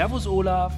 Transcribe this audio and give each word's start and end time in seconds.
Servus, 0.00 0.26
Olaf. 0.26 0.72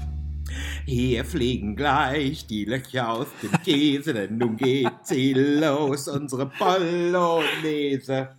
Hier 0.84 1.24
fliegen 1.24 1.76
gleich 1.76 2.44
die 2.48 2.64
Löcher 2.64 3.08
aus 3.08 3.28
dem 3.40 3.52
Käse, 3.62 4.14
denn 4.14 4.36
nun 4.36 4.56
geht 4.56 4.90
sie 5.04 5.32
los, 5.32 6.08
unsere 6.08 6.46
Bolognese. 6.46 8.30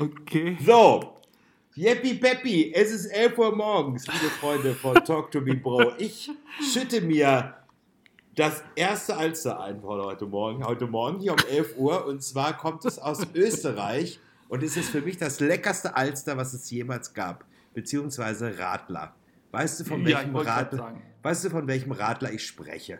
Okay. 0.00 0.58
So, 0.66 1.18
Jeppi 1.76 2.14
Peppi, 2.14 2.72
es 2.74 2.90
ist 2.90 3.06
11 3.06 3.38
Uhr 3.38 3.54
morgens, 3.54 4.08
liebe 4.08 4.28
Freunde 4.40 4.74
von 4.74 4.96
Talk 5.04 5.30
to 5.30 5.40
Me 5.40 5.54
Bro. 5.54 5.92
Ich 5.98 6.28
schütte 6.72 7.00
mir 7.00 7.54
das 8.34 8.64
erste 8.74 9.16
Alster 9.16 9.60
ein 9.60 9.80
von 9.82 10.02
heute 10.02 10.26
Morgen, 10.26 10.64
heute 10.64 10.88
Morgen 10.88 11.20
hier 11.20 11.34
um 11.34 11.38
11 11.48 11.76
Uhr. 11.76 12.06
Und 12.06 12.24
zwar 12.24 12.56
kommt 12.56 12.84
es 12.84 12.98
aus 12.98 13.24
Österreich 13.36 14.18
und 14.48 14.64
es 14.64 14.76
ist 14.76 14.88
für 14.88 15.00
mich 15.00 15.16
das 15.16 15.38
leckerste 15.38 15.94
Alster, 15.94 16.36
was 16.36 16.54
es 16.54 16.68
jemals 16.72 17.14
gab, 17.14 17.44
beziehungsweise 17.72 18.58
Radler. 18.58 19.14
Weißt 19.54 19.78
du, 19.78 19.84
von 19.84 20.04
welchem 20.04 20.34
Radler, 20.34 21.00
weißt 21.22 21.44
du, 21.44 21.50
von 21.50 21.68
welchem 21.68 21.92
Radler 21.92 22.32
ich 22.32 22.44
spreche? 22.44 22.98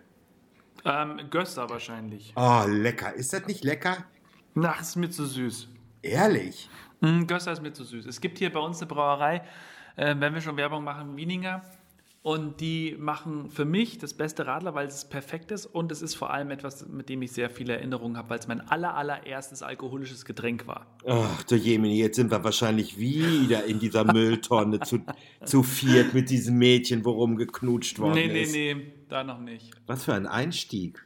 Ähm, 0.84 1.20
Göster 1.28 1.68
wahrscheinlich. 1.68 2.32
Oh, 2.36 2.62
lecker. 2.68 3.12
Ist 3.12 3.32
das 3.32 3.46
nicht 3.46 3.64
lecker? 3.64 4.04
Na, 4.54 4.78
ist 4.78 4.94
mir 4.94 5.10
zu 5.10 5.26
süß. 5.26 5.68
Ehrlich? 6.02 6.70
Mm, 7.00 7.26
Göster 7.26 7.50
ist 7.50 7.60
mir 7.60 7.72
zu 7.72 7.82
süß. 7.82 8.06
Es 8.06 8.20
gibt 8.20 8.38
hier 8.38 8.52
bei 8.52 8.60
uns 8.60 8.80
eine 8.80 8.86
Brauerei, 8.86 9.42
äh, 9.96 10.14
wenn 10.16 10.32
wir 10.32 10.40
schon 10.40 10.56
Werbung 10.56 10.84
machen, 10.84 11.16
Wieninger. 11.16 11.60
Und 12.24 12.62
die 12.62 12.96
machen 12.98 13.50
für 13.50 13.66
mich 13.66 13.98
das 13.98 14.14
beste 14.14 14.46
Radler, 14.46 14.74
weil 14.74 14.86
es 14.86 15.04
perfekt 15.04 15.50
ist 15.50 15.66
und 15.66 15.92
es 15.92 16.00
ist 16.00 16.14
vor 16.14 16.32
allem 16.32 16.50
etwas, 16.52 16.88
mit 16.88 17.10
dem 17.10 17.20
ich 17.20 17.32
sehr 17.32 17.50
viele 17.50 17.74
Erinnerungen 17.74 18.16
habe, 18.16 18.30
weil 18.30 18.38
es 18.38 18.48
mein 18.48 18.62
aller, 18.62 18.94
allererstes 18.94 19.62
alkoholisches 19.62 20.24
Getränk 20.24 20.66
war. 20.66 20.86
Ach, 21.06 21.42
du 21.42 21.54
Jemini, 21.54 21.98
jetzt 21.98 22.16
sind 22.16 22.30
wir 22.30 22.42
wahrscheinlich 22.42 22.98
wieder 22.98 23.66
in 23.66 23.78
dieser 23.78 24.10
Mülltonne 24.10 24.80
zu, 24.80 25.00
zu 25.44 25.62
viert 25.62 26.14
mit 26.14 26.30
diesem 26.30 26.56
Mädchen, 26.56 27.04
worum 27.04 27.36
geknutscht 27.36 27.98
worden 27.98 28.14
Nee, 28.14 28.28
nee, 28.28 28.42
ist. 28.44 28.52
nee, 28.54 28.94
da 29.10 29.22
noch 29.22 29.40
nicht. 29.40 29.72
Was 29.86 30.04
für 30.06 30.14
ein 30.14 30.26
Einstieg. 30.26 31.04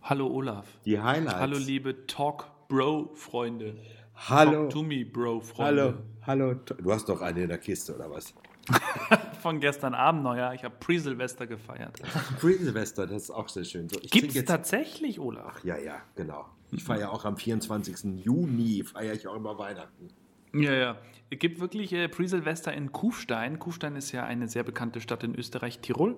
Hallo 0.00 0.28
Olaf. 0.28 0.64
Die 0.84 1.00
Highlights. 1.00 1.40
Hallo 1.40 1.58
liebe 1.58 2.06
Talk-Bro-Freunde. 2.06 3.78
Hallo. 4.14 4.52
Talk 4.52 4.70
to 4.70 4.82
me, 4.84 5.04
Bro-Freunde. 5.04 5.98
Hallo, 6.24 6.44
hallo. 6.44 6.60
Du 6.80 6.92
hast 6.92 7.08
doch 7.08 7.20
eine 7.20 7.42
in 7.42 7.48
der 7.48 7.58
Kiste, 7.58 7.96
oder 7.96 8.08
was? 8.08 8.32
Von 9.40 9.60
gestern 9.60 9.94
Abend 9.94 10.22
noch, 10.22 10.36
ja. 10.36 10.52
Ich 10.52 10.64
habe 10.64 10.74
Pre-Silvester 10.78 11.46
gefeiert. 11.46 12.00
Pre-Silvester, 12.40 13.06
das 13.06 13.24
ist 13.24 13.30
auch 13.30 13.48
sehr 13.48 13.64
schön. 13.64 13.88
So, 13.88 13.98
Gibt 14.00 14.28
es 14.28 14.34
jetzt. 14.34 14.48
tatsächlich, 14.48 15.18
Olaf? 15.18 15.64
Ja, 15.64 15.78
ja, 15.78 16.02
genau. 16.14 16.46
Ich 16.72 16.84
feiere 16.84 17.12
auch 17.12 17.24
am 17.24 17.36
24. 17.36 18.24
Juni, 18.24 18.84
feiere 18.84 19.14
ich 19.14 19.26
auch 19.26 19.36
immer 19.36 19.58
Weihnachten. 19.58 20.08
Ja, 20.52 20.72
ja. 20.72 20.98
Es 21.30 21.38
gibt 21.38 21.60
wirklich 21.60 21.92
äh, 21.92 22.08
Pre-Silvester 22.08 22.72
in 22.72 22.92
Kufstein. 22.92 23.58
Kufstein 23.58 23.96
ist 23.96 24.12
ja 24.12 24.24
eine 24.24 24.48
sehr 24.48 24.64
bekannte 24.64 25.00
Stadt 25.00 25.22
in 25.22 25.34
Österreich, 25.34 25.78
Tirol. 25.78 26.16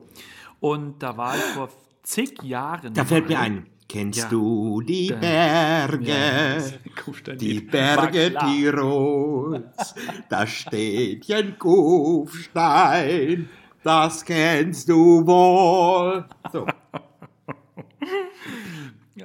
Und 0.60 1.02
da 1.02 1.16
war 1.16 1.36
ich 1.36 1.42
vor 1.42 1.68
zig 2.02 2.42
Jahren. 2.42 2.94
Da 2.94 3.04
fällt 3.04 3.28
mir 3.28 3.38
ein. 3.38 3.66
Kennst 3.88 4.20
Ja. 4.20 4.28
du 4.28 4.80
die 4.80 5.08
Da- 5.08 5.16
Berge? 5.16 6.06
Ja, 6.08 7.34
Die 7.34 7.60
Berge. 7.60 8.34
Tirols, 8.40 9.94
da 10.30 10.46
steht 10.46 11.30
ein 11.30 11.58
Kufstein, 11.58 13.48
das 13.82 14.24
kennst 14.24 14.88
du 14.88 15.26
wohl. 15.26 16.24
So, 16.52 16.66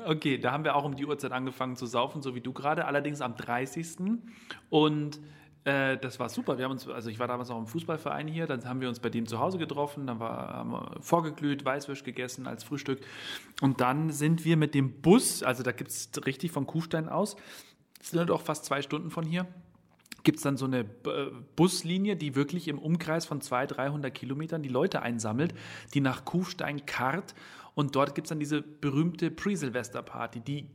Okay, 0.06 0.38
da 0.38 0.52
haben 0.52 0.64
wir 0.64 0.76
auch 0.76 0.84
um 0.84 0.96
die 0.96 1.06
Uhrzeit 1.06 1.32
angefangen 1.32 1.76
zu 1.76 1.86
saufen, 1.86 2.22
so 2.22 2.36
wie 2.36 2.42
du 2.42 2.54
gerade, 2.54 2.86
allerdings 2.86 3.22
am 3.22 3.36
30. 3.36 4.20
Und 4.70 5.20
äh, 5.68 5.98
das 5.98 6.18
war 6.18 6.30
super. 6.30 6.58
Wir 6.58 6.66
haben 6.66 6.72
uns, 6.72 6.88
also 6.88 7.10
ich 7.10 7.20
war 7.20 7.28
damals 7.28 7.50
auch 7.50 7.60
im 7.60 7.68
Fußballverein 7.68 8.28
hier, 8.28 8.48
dann 8.48 8.64
haben 8.64 8.80
wir 8.80 8.88
uns 8.88 9.02
bei 9.02 9.10
dem 9.10 9.26
zu 9.26 9.40
Hause 9.40 9.58
getroffen, 9.58 10.08
dann 10.08 10.20
war, 10.20 10.54
haben 10.54 10.72
wir 10.72 10.96
vorgeglüht, 11.02 11.66
Weißwürsch 11.66 12.04
gegessen 12.04 12.48
als 12.48 12.64
Frühstück. 12.64 13.02
Und 13.62 13.82
dann 13.82 14.12
sind 14.12 14.46
wir 14.46 14.56
mit 14.56 14.74
dem 14.74 15.02
Bus, 15.02 15.44
also 15.44 15.64
da 15.64 15.74
gibt 15.74 15.92
es 15.92 16.10
richtig 16.26 16.52
von 16.52 16.66
Kuhstein 16.66 17.10
aus, 17.10 17.36
sind 18.02 18.30
doch 18.30 18.42
fast 18.42 18.64
zwei 18.64 18.82
Stunden 18.82 19.10
von 19.10 19.26
hier, 19.26 19.46
gibt 20.24 20.38
es 20.38 20.44
dann 20.44 20.56
so 20.56 20.66
eine 20.66 20.80
äh, 20.80 21.32
Buslinie, 21.58 22.16
die 22.16 22.36
wirklich 22.36 22.70
im 22.70 22.80
Umkreis 22.80 23.26
von 23.26 23.42
200, 23.42 23.78
300 23.78 24.14
Kilometern 24.14 24.64
die 24.64 24.70
Leute 24.70 25.02
einsammelt, 25.02 25.54
die 25.94 26.00
nach 26.00 26.24
Kufstein 26.24 26.86
karrt. 26.86 27.36
Und 27.76 27.96
dort 27.96 28.16
gibt 28.16 28.28
es 28.28 28.30
dann 28.30 28.40
diese 28.40 28.62
berühmte 28.62 29.32
Pre-Silvester-Party, 29.32 30.40
die 30.40 30.70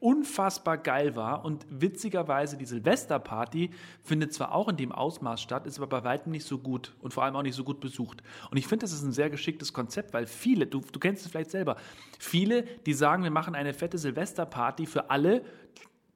unfassbar 0.00 0.78
geil 0.78 1.16
war. 1.16 1.44
Und 1.44 1.66
witzigerweise, 1.70 2.56
die 2.56 2.64
Silvesterparty 2.64 3.70
findet 4.02 4.32
zwar 4.32 4.54
auch 4.54 4.68
in 4.68 4.76
dem 4.76 4.92
Ausmaß 4.92 5.40
statt, 5.40 5.66
ist 5.66 5.78
aber 5.78 5.86
bei 5.86 6.04
weitem 6.04 6.32
nicht 6.32 6.46
so 6.46 6.58
gut 6.58 6.94
und 7.00 7.14
vor 7.14 7.24
allem 7.24 7.36
auch 7.36 7.42
nicht 7.42 7.56
so 7.56 7.64
gut 7.64 7.80
besucht. 7.80 8.22
Und 8.50 8.56
ich 8.56 8.66
finde, 8.66 8.84
das 8.84 8.92
ist 8.92 9.02
ein 9.02 9.12
sehr 9.12 9.30
geschicktes 9.30 9.72
Konzept, 9.72 10.14
weil 10.14 10.26
viele, 10.26 10.66
du, 10.66 10.80
du 10.80 10.98
kennst 10.98 11.24
es 11.24 11.30
vielleicht 11.30 11.50
selber, 11.50 11.76
viele, 12.18 12.62
die 12.86 12.94
sagen, 12.94 13.22
wir 13.22 13.30
machen 13.30 13.54
eine 13.54 13.74
fette 13.74 13.98
Silvesterparty 13.98 14.86
für 14.86 15.10
alle, 15.10 15.44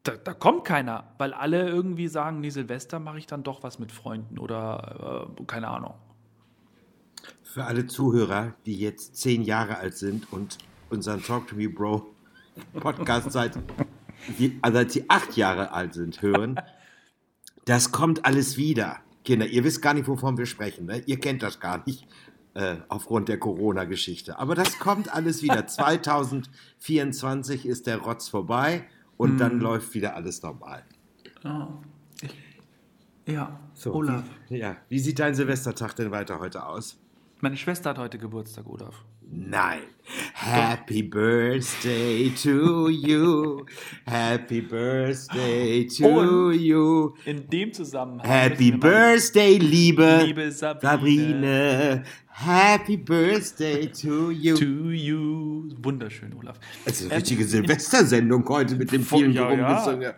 da, 0.05 0.17
da 0.17 0.35
kommt 0.35 0.65
keiner, 0.65 1.15
weil 1.19 1.33
alle 1.33 1.69
irgendwie 1.69 2.09
sagen, 2.09 2.41
nee, 2.41 2.51
Silvester 2.51 2.99
mache 2.99 3.19
ich 3.19 3.27
dann 3.27 3.45
doch 3.45 3.63
was 3.63 3.79
mit 3.79 3.93
Freunden 3.93 4.39
oder 4.39 5.29
äh, 5.39 5.45
keine 5.45 5.69
Ahnung. 5.69 5.95
für 7.45 7.65
alle 7.65 7.87
Zuhörer, 7.87 8.55
die 8.67 8.77
jetzt 8.77 9.17
zehn 9.17 9.43
Jahre 9.43 9.77
alt 9.77 9.97
sind 9.97 10.33
und 10.33 10.59
unseren 10.91 11.23
Talk 11.23 11.47
to 11.49 11.57
Me 11.57 11.69
Bro 11.69 12.07
Podcast 12.75 13.31
seit, 13.33 13.57
also 14.63 14.79
seit 14.79 14.93
sie 14.93 15.05
acht 15.09 15.37
Jahre 15.37 15.73
alt 15.73 15.95
sind, 15.95 16.23
hören, 16.23 16.61
das 17.65 17.93
kommt 17.93 18.25
alles 18.25 18.57
wieder. 18.57 18.99
Kinder, 19.25 19.47
ihr 19.47 19.63
wisst 19.65 19.83
gar 19.83 19.95
nicht, 19.95 20.09
wovon 20.09 20.37
wir 20.37 20.47
sprechen. 20.47 20.87
Ne? 20.87 21.03
Ihr 21.07 21.21
kennt 21.21 21.43
das 21.43 21.61
gar 21.61 21.83
nicht 21.87 22.07
äh, 22.55 22.77
aufgrund 22.89 23.29
der 23.29 23.39
Corona-Geschichte. 23.39 24.39
Aber 24.39 24.55
das 24.55 24.79
kommt 24.79 25.13
alles 25.15 25.43
wieder. 25.43 25.67
2024 25.69 27.67
ist 27.67 27.87
der 27.87 27.99
Rotz 27.99 28.29
vorbei 28.29 28.85
und 29.17 29.39
dann 29.39 29.61
läuft 29.61 29.95
wieder 29.95 30.17
alles 30.17 30.43
normal. 30.43 30.83
Ja, 33.27 33.61
So, 33.75 33.95
Olaf. 33.95 34.25
Wie, 34.49 34.59
ja, 34.59 34.77
wie 34.89 34.99
sieht 34.99 35.19
dein 35.21 35.35
Silvestertag 35.35 35.95
denn 35.95 36.11
weiter 36.11 36.41
heute 36.41 36.67
aus? 36.67 36.99
Meine 37.41 37.57
Schwester 37.57 37.91
hat 37.91 37.99
heute 37.99 38.19
Geburtstag, 38.19 38.67
Olaf. 38.67 39.05
Nein. 39.35 39.81
Happy 40.35 41.01
Birthday 41.03 42.29
to 42.43 42.91
you. 42.91 43.65
Happy 44.07 44.61
Birthday 44.61 45.87
to 45.87 46.05
Und- 46.07 46.61
you. 46.61 47.15
In 47.25 47.49
dem 47.49 47.73
Zusammenhang. 47.73 48.27
Happy 48.29 48.73
Birthday, 48.73 49.57
liebe, 49.59 50.23
Liebe 50.27 50.51
Sabine. 50.53 50.83
Sabrine. 50.83 52.03
Happy 52.27 52.97
Birthday 52.99 53.87
to 53.87 54.31
you. 54.33 54.55
To 54.57 54.91
you. 54.91 55.71
Wunderschön, 55.83 56.35
Olaf. 56.39 56.59
Ist 56.85 57.03
eine 57.03 57.11
Ähm, 57.13 57.17
richtige 57.17 57.45
Silvestersendung 57.45 58.47
heute 58.49 58.77
mit 58.77 58.93
dem 58.93 59.03
vielen 59.03 59.33
Ja, 59.33 59.51
ja. 59.53 60.15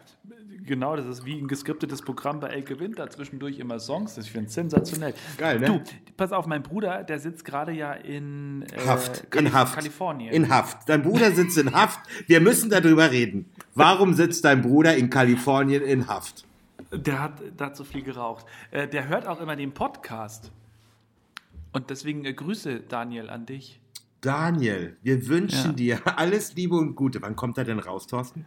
Genau, 0.67 0.97
das 0.97 1.05
ist 1.07 1.27
wie 1.27 1.39
ein 1.39 1.47
geskriptetes 1.47 2.01
Programm 2.01 2.41
bei 2.41 2.49
Elke 2.49 2.81
Winter. 2.81 3.11
Zwischendurch 3.11 3.59
immer 3.59 3.79
Songs. 3.79 4.15
Das 4.15 4.29
finde 4.29 4.47
ich 4.49 4.55
sensationell. 4.55 5.13
Geil, 5.37 5.61
ne? 5.61 5.67
Du, 5.67 5.83
pass 6.17 6.33
auf, 6.33 6.47
mein 6.47 6.63
Bruder, 6.63 7.05
der 7.05 7.19
sitzt 7.19 7.45
gerade 7.45 7.73
ja 7.73 7.93
in 7.93 8.63
äh, 8.73 8.87
Haft, 8.87 9.25
in 9.25 9.31
Kalif- 9.31 9.53
Haft. 9.53 9.75
Kalifornien. 9.75 10.33
In 10.33 10.49
Haft. 10.49 10.89
Dein 10.89 11.03
Bruder 11.03 11.33
sitzt 11.33 11.59
in 11.59 11.73
Haft. 11.75 12.01
Wir 12.27 12.41
müssen 12.41 12.71
darüber 12.71 13.11
reden. 13.11 13.45
Warum 13.75 14.15
sitzt 14.15 14.45
dein 14.47 14.63
Bruder 14.63 14.97
in 14.97 15.11
Kalifornien 15.11 15.83
in 15.83 16.07
Haft? 16.09 16.47
Der 16.93 17.21
hat, 17.21 17.77
so 17.77 17.85
viel 17.85 18.03
geraucht. 18.03 18.47
Äh, 18.71 18.89
der 18.89 19.09
hört 19.09 19.27
auch 19.27 19.41
immer 19.41 19.57
den 19.57 19.73
Podcast. 19.73 20.51
Und 21.73 21.91
deswegen 21.91 22.25
äh, 22.25 22.33
Grüße, 22.33 22.81
Daniel, 22.81 23.29
an 23.29 23.45
dich. 23.45 23.81
Daniel, 24.23 24.97
wir 25.03 25.27
wünschen 25.29 25.73
Ja. 25.77 25.99
dir 26.01 26.19
alles 26.19 26.55
Liebe 26.55 26.77
und 26.77 26.95
Gute. 26.95 27.21
Wann 27.21 27.37
kommt 27.37 27.59
er 27.59 27.65
denn 27.65 27.81
raus, 27.81 28.07
Thorsten? 28.07 28.47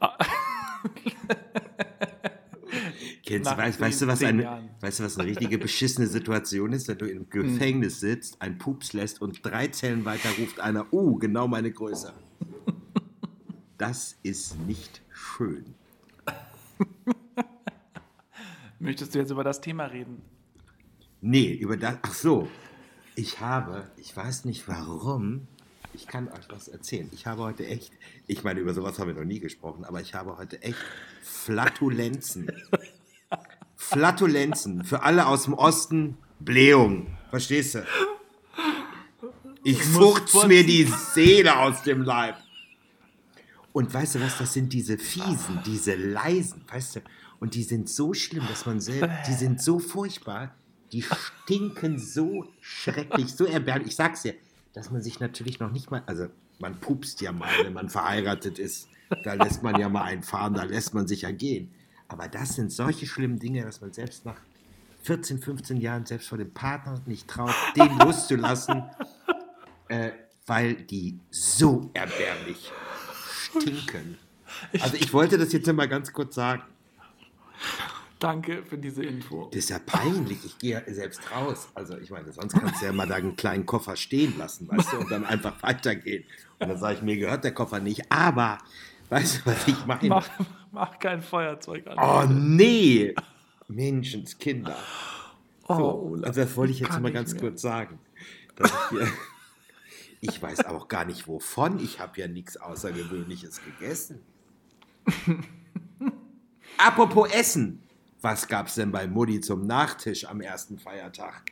Kennst 3.26 3.50
du, 3.50 3.56
weißt, 3.56 3.80
weißt, 3.80 4.02
du, 4.02 4.06
was 4.06 4.22
eine, 4.22 4.42
Jahren. 4.42 4.68
weißt 4.80 5.00
du, 5.00 5.04
was 5.04 5.18
eine 5.18 5.28
richtige 5.28 5.58
beschissene 5.58 6.06
Situation 6.06 6.72
ist, 6.72 6.88
wenn 6.88 6.98
du 6.98 7.06
im 7.06 7.28
Gefängnis 7.30 8.00
sitzt, 8.00 8.40
ein 8.42 8.58
Pups 8.58 8.92
lässt 8.92 9.22
und 9.22 9.44
drei 9.44 9.68
Zellen 9.68 10.04
weiter 10.04 10.28
ruft 10.38 10.60
einer, 10.60 10.92
uh, 10.92 11.16
genau 11.16 11.48
meine 11.48 11.72
Größe. 11.72 12.12
Das 13.78 14.16
ist 14.22 14.58
nicht 14.66 15.02
schön. 15.10 15.74
Möchtest 18.78 19.14
du 19.14 19.18
jetzt 19.18 19.30
über 19.30 19.44
das 19.44 19.60
Thema 19.60 19.86
reden? 19.86 20.22
Nee, 21.20 21.54
über 21.54 21.76
das. 21.76 21.96
Ach 22.02 22.14
so. 22.14 22.48
Ich 23.16 23.40
habe, 23.40 23.90
ich 23.96 24.14
weiß 24.14 24.44
nicht 24.44 24.68
warum, 24.68 25.46
ich 25.94 26.06
kann 26.06 26.28
euch 26.28 26.48
was 26.48 26.68
erzählen. 26.68 27.08
Ich 27.12 27.26
habe 27.26 27.42
heute 27.42 27.66
echt, 27.66 27.92
ich 28.26 28.44
meine, 28.44 28.60
über 28.60 28.74
sowas 28.74 28.98
haben 28.98 29.08
wir 29.08 29.14
noch 29.14 29.24
nie 29.24 29.40
gesprochen, 29.40 29.84
aber 29.84 30.00
ich 30.00 30.14
habe 30.14 30.36
heute 30.36 30.60
echt 30.62 30.78
Flatulenzen. 31.22 32.50
Flatulenzen. 33.76 34.84
Für 34.84 35.02
alle 35.02 35.26
aus 35.26 35.44
dem 35.44 35.54
Osten, 35.54 36.18
Blähung. 36.40 37.16
Verstehst 37.30 37.76
du? 37.76 37.86
Ich 39.62 39.82
furz 39.82 40.46
mir 40.46 40.64
die 40.64 40.84
Seele 40.84 41.58
aus 41.58 41.82
dem 41.82 42.02
Leib. 42.02 42.36
Und 43.72 43.92
weißt 43.92 44.16
du 44.16 44.20
was, 44.20 44.38
das 44.38 44.52
sind 44.52 44.72
diese 44.72 44.98
fiesen, 44.98 45.60
diese 45.66 45.94
leisen, 45.96 46.64
weißt 46.68 46.96
du? 46.96 47.00
Und 47.40 47.54
die 47.54 47.62
sind 47.62 47.88
so 47.88 48.14
schlimm, 48.14 48.46
dass 48.48 48.66
man 48.66 48.80
selbst, 48.80 49.28
die 49.28 49.32
sind 49.32 49.60
so 49.60 49.78
furchtbar, 49.78 50.54
Die 50.92 51.02
stinken 51.02 51.98
so 51.98 52.46
schrecklich, 52.60 53.34
so 53.34 53.46
erbärmlich. 53.46 53.88
Ich 53.88 53.96
sag's 53.96 54.22
dir, 54.22 54.34
dass 54.74 54.90
man 54.90 55.00
sich 55.00 55.20
natürlich 55.20 55.60
noch 55.60 55.70
nicht 55.70 55.90
mal, 55.90 56.02
also 56.06 56.26
man 56.58 56.78
pupst 56.80 57.20
ja 57.20 57.32
mal, 57.32 57.50
wenn 57.62 57.72
man 57.72 57.88
verheiratet 57.88 58.58
ist. 58.58 58.88
Da 59.22 59.34
lässt 59.34 59.62
man 59.62 59.78
ja 59.78 59.88
mal 59.88 60.02
einen 60.02 60.22
fahren, 60.22 60.54
da 60.54 60.64
lässt 60.64 60.94
man 60.94 61.06
sich 61.06 61.22
ja 61.22 61.30
gehen. 61.30 61.72
Aber 62.08 62.28
das 62.28 62.56
sind 62.56 62.72
solche 62.72 63.06
schlimmen 63.06 63.38
Dinge, 63.38 63.62
dass 63.62 63.80
man 63.80 63.92
selbst 63.92 64.24
nach 64.24 64.36
14, 65.02 65.40
15 65.40 65.76
Jahren 65.76 66.06
selbst 66.06 66.28
vor 66.28 66.38
dem 66.38 66.52
Partner 66.52 67.00
nicht 67.06 67.28
traut, 67.28 67.54
den 67.76 67.98
loszulassen, 67.98 68.82
äh, 69.88 70.10
weil 70.46 70.74
die 70.74 71.20
so 71.30 71.90
erbärmlich 71.94 72.72
stinken. 73.50 74.18
Also 74.80 74.96
ich 74.96 75.12
wollte 75.12 75.38
das 75.38 75.52
jetzt 75.52 75.70
mal 75.72 75.88
ganz 75.88 76.12
kurz 76.12 76.34
sagen. 76.34 76.62
Danke 78.24 78.64
für 78.64 78.78
diese 78.78 79.04
Info. 79.04 79.50
Das 79.52 79.58
ist 79.58 79.68
ja 79.68 79.78
peinlich. 79.78 80.42
Ich 80.46 80.56
gehe 80.58 80.82
ja 80.86 80.94
selbst 80.94 81.20
raus. 81.30 81.68
Also 81.74 81.98
ich 81.98 82.08
meine, 82.10 82.32
sonst 82.32 82.54
kannst 82.54 82.80
du 82.80 82.86
ja 82.86 82.92
mal 82.92 83.06
da 83.06 83.16
einen 83.16 83.36
kleinen 83.36 83.66
Koffer 83.66 83.96
stehen 83.96 84.38
lassen, 84.38 84.66
weißt 84.66 84.94
du, 84.94 84.96
und 85.00 85.10
dann 85.10 85.26
einfach 85.26 85.62
weitergehen. 85.62 86.24
Und 86.58 86.68
dann 86.70 86.78
sage 86.78 86.94
ich, 86.94 87.02
mir 87.02 87.18
gehört 87.18 87.44
der 87.44 87.52
Koffer 87.52 87.80
nicht. 87.80 88.10
Aber, 88.10 88.56
weißt 89.10 89.42
du, 89.44 89.50
was 89.50 89.68
ich 89.68 89.84
meine? 89.84 90.08
Mach, 90.08 90.26
mach 90.72 90.98
kein 90.98 91.20
Feuerzeug 91.20 91.86
an. 91.86 91.98
Oh 91.98 92.26
nee! 92.32 93.14
Menschenskinder. 93.68 94.78
Oh, 95.68 95.74
So, 95.76 95.84
Olaf, 96.12 96.28
also 96.28 96.40
das 96.40 96.56
wollte 96.56 96.72
ich 96.72 96.80
jetzt 96.80 96.98
mal 97.00 97.12
ganz 97.12 97.32
mehr. 97.34 97.42
kurz 97.42 97.60
sagen. 97.60 97.98
Dass 98.56 98.70
ich, 98.70 98.88
hier, 98.88 99.08
ich 100.22 100.40
weiß 100.40 100.64
auch 100.64 100.88
gar 100.88 101.04
nicht 101.04 101.28
wovon. 101.28 101.78
Ich 101.78 102.00
habe 102.00 102.18
ja 102.18 102.26
nichts 102.26 102.56
Außergewöhnliches 102.56 103.60
gegessen. 103.62 104.20
Apropos 106.78 107.30
Essen. 107.30 107.82
Was 108.24 108.48
gab 108.48 108.68
es 108.68 108.76
denn 108.76 108.90
bei 108.90 109.06
Mutti 109.06 109.38
zum 109.42 109.66
Nachtisch 109.66 110.24
am 110.24 110.40
ersten 110.40 110.78
Feiertag? 110.78 111.42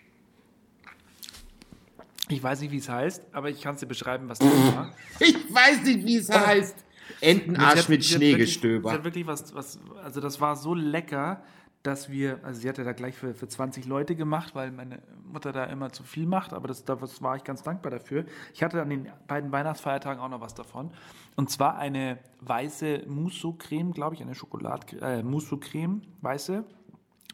Ich 2.31 2.43
weiß 2.43 2.63
nicht, 2.63 2.71
wie 2.71 2.79
es 2.79 2.89
heißt, 2.89 3.27
aber 3.31 3.51
ich 3.51 3.61
kann 3.61 3.75
es 3.75 3.81
dir 3.81 3.87
beschreiben, 3.87 4.27
was 4.27 4.39
das 4.39 4.49
war. 4.75 4.95
Ich 5.21 5.37
weiß 5.53 5.83
nicht, 5.83 6.07
wie 6.07 6.17
es 6.17 6.31
heißt. 6.31 6.77
Entenarsch 7.21 7.91
mit 7.91 8.03
Schneegestöber. 8.03 8.91
hat 8.91 9.05
wirklich 9.05 9.27
was, 9.27 9.55
was, 9.55 9.79
also 10.03 10.23
das 10.23 10.41
war 10.41 10.57
so 10.57 10.73
lecker, 10.73 11.43
dass 11.83 12.11
wir, 12.11 12.39
also 12.45 12.61
sie 12.61 12.69
hatte 12.69 12.85
da 12.85 12.93
gleich 12.93 13.17
für, 13.17 13.35
für 13.35 13.49
20 13.49 13.87
Leute 13.87 14.15
gemacht, 14.15 14.55
weil 14.55 14.71
meine 14.71 15.03
Mutter 15.25 15.53
da 15.53 15.65
immer 15.65 15.91
zu 15.91 16.05
viel 16.05 16.27
macht, 16.27 16.53
aber 16.53 16.69
das, 16.69 16.85
das 16.85 17.23
war 17.23 17.37
ich 17.37 17.45
ganz 17.45 17.63
dankbar 17.63 17.91
dafür. 17.91 18.25
Ich 18.55 18.63
hatte 18.63 18.81
an 18.81 18.91
den 18.91 19.11
beiden 19.27 19.51
Weihnachtsfeiertagen 19.51 20.23
auch 20.23 20.29
noch 20.29 20.41
was 20.41 20.55
davon. 20.55 20.93
Und 21.35 21.51
zwar 21.51 21.77
eine 21.79 22.19
weiße 22.41 23.05
Mousse-Creme, 23.09 23.93
glaube 23.93 24.15
ich, 24.15 24.23
eine 24.23 24.35
Schokolad, 24.35 24.93
äh, 25.01 25.23
Mousse-Creme, 25.23 26.03
weiße, 26.21 26.65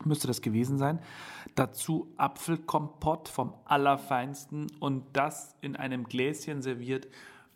müsste 0.04 0.28
das 0.28 0.40
gewesen 0.40 0.78
sein. 0.78 1.00
Dazu 1.54 2.12
Apfelkompott 2.16 3.28
vom 3.28 3.54
Allerfeinsten 3.64 4.68
und 4.80 5.04
das 5.12 5.56
in 5.60 5.76
einem 5.76 6.04
Gläschen 6.04 6.62
serviert. 6.62 7.08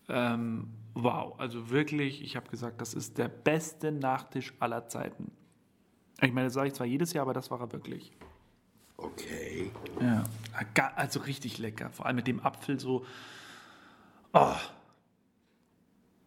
Ähm, 0.09 0.69
wow, 0.95 1.39
also 1.39 1.71
wirklich, 1.71 2.23
ich 2.23 2.37
habe 2.37 2.51
gesagt, 2.51 2.81
das 2.81 2.93
ist 2.93 3.17
der 3.17 3.29
beste 3.29 3.93
Nachtisch 3.93 4.53
aller 4.59 4.89
Zeiten. 4.89 5.31
Ich 6.23 6.33
meine, 6.33 6.47
das 6.47 6.55
sage 6.55 6.69
ich 6.69 6.75
zwar 6.75 6.87
jedes 6.87 7.13
Jahr, 7.13 7.23
aber 7.23 7.35
das 7.35 7.51
war 7.51 7.61
er 7.61 7.73
wirklich. 7.73 8.13
Okay. 8.97 9.71
Ja, 10.01 10.25
ga- 10.75 10.93
also 10.95 11.21
richtig 11.21 11.59
lecker. 11.59 11.91
Vor 11.91 12.07
allem 12.07 12.17
mit 12.17 12.27
dem 12.29 12.41
Apfel 12.41 12.79
so. 12.79 13.05
Oh, 14.33 14.55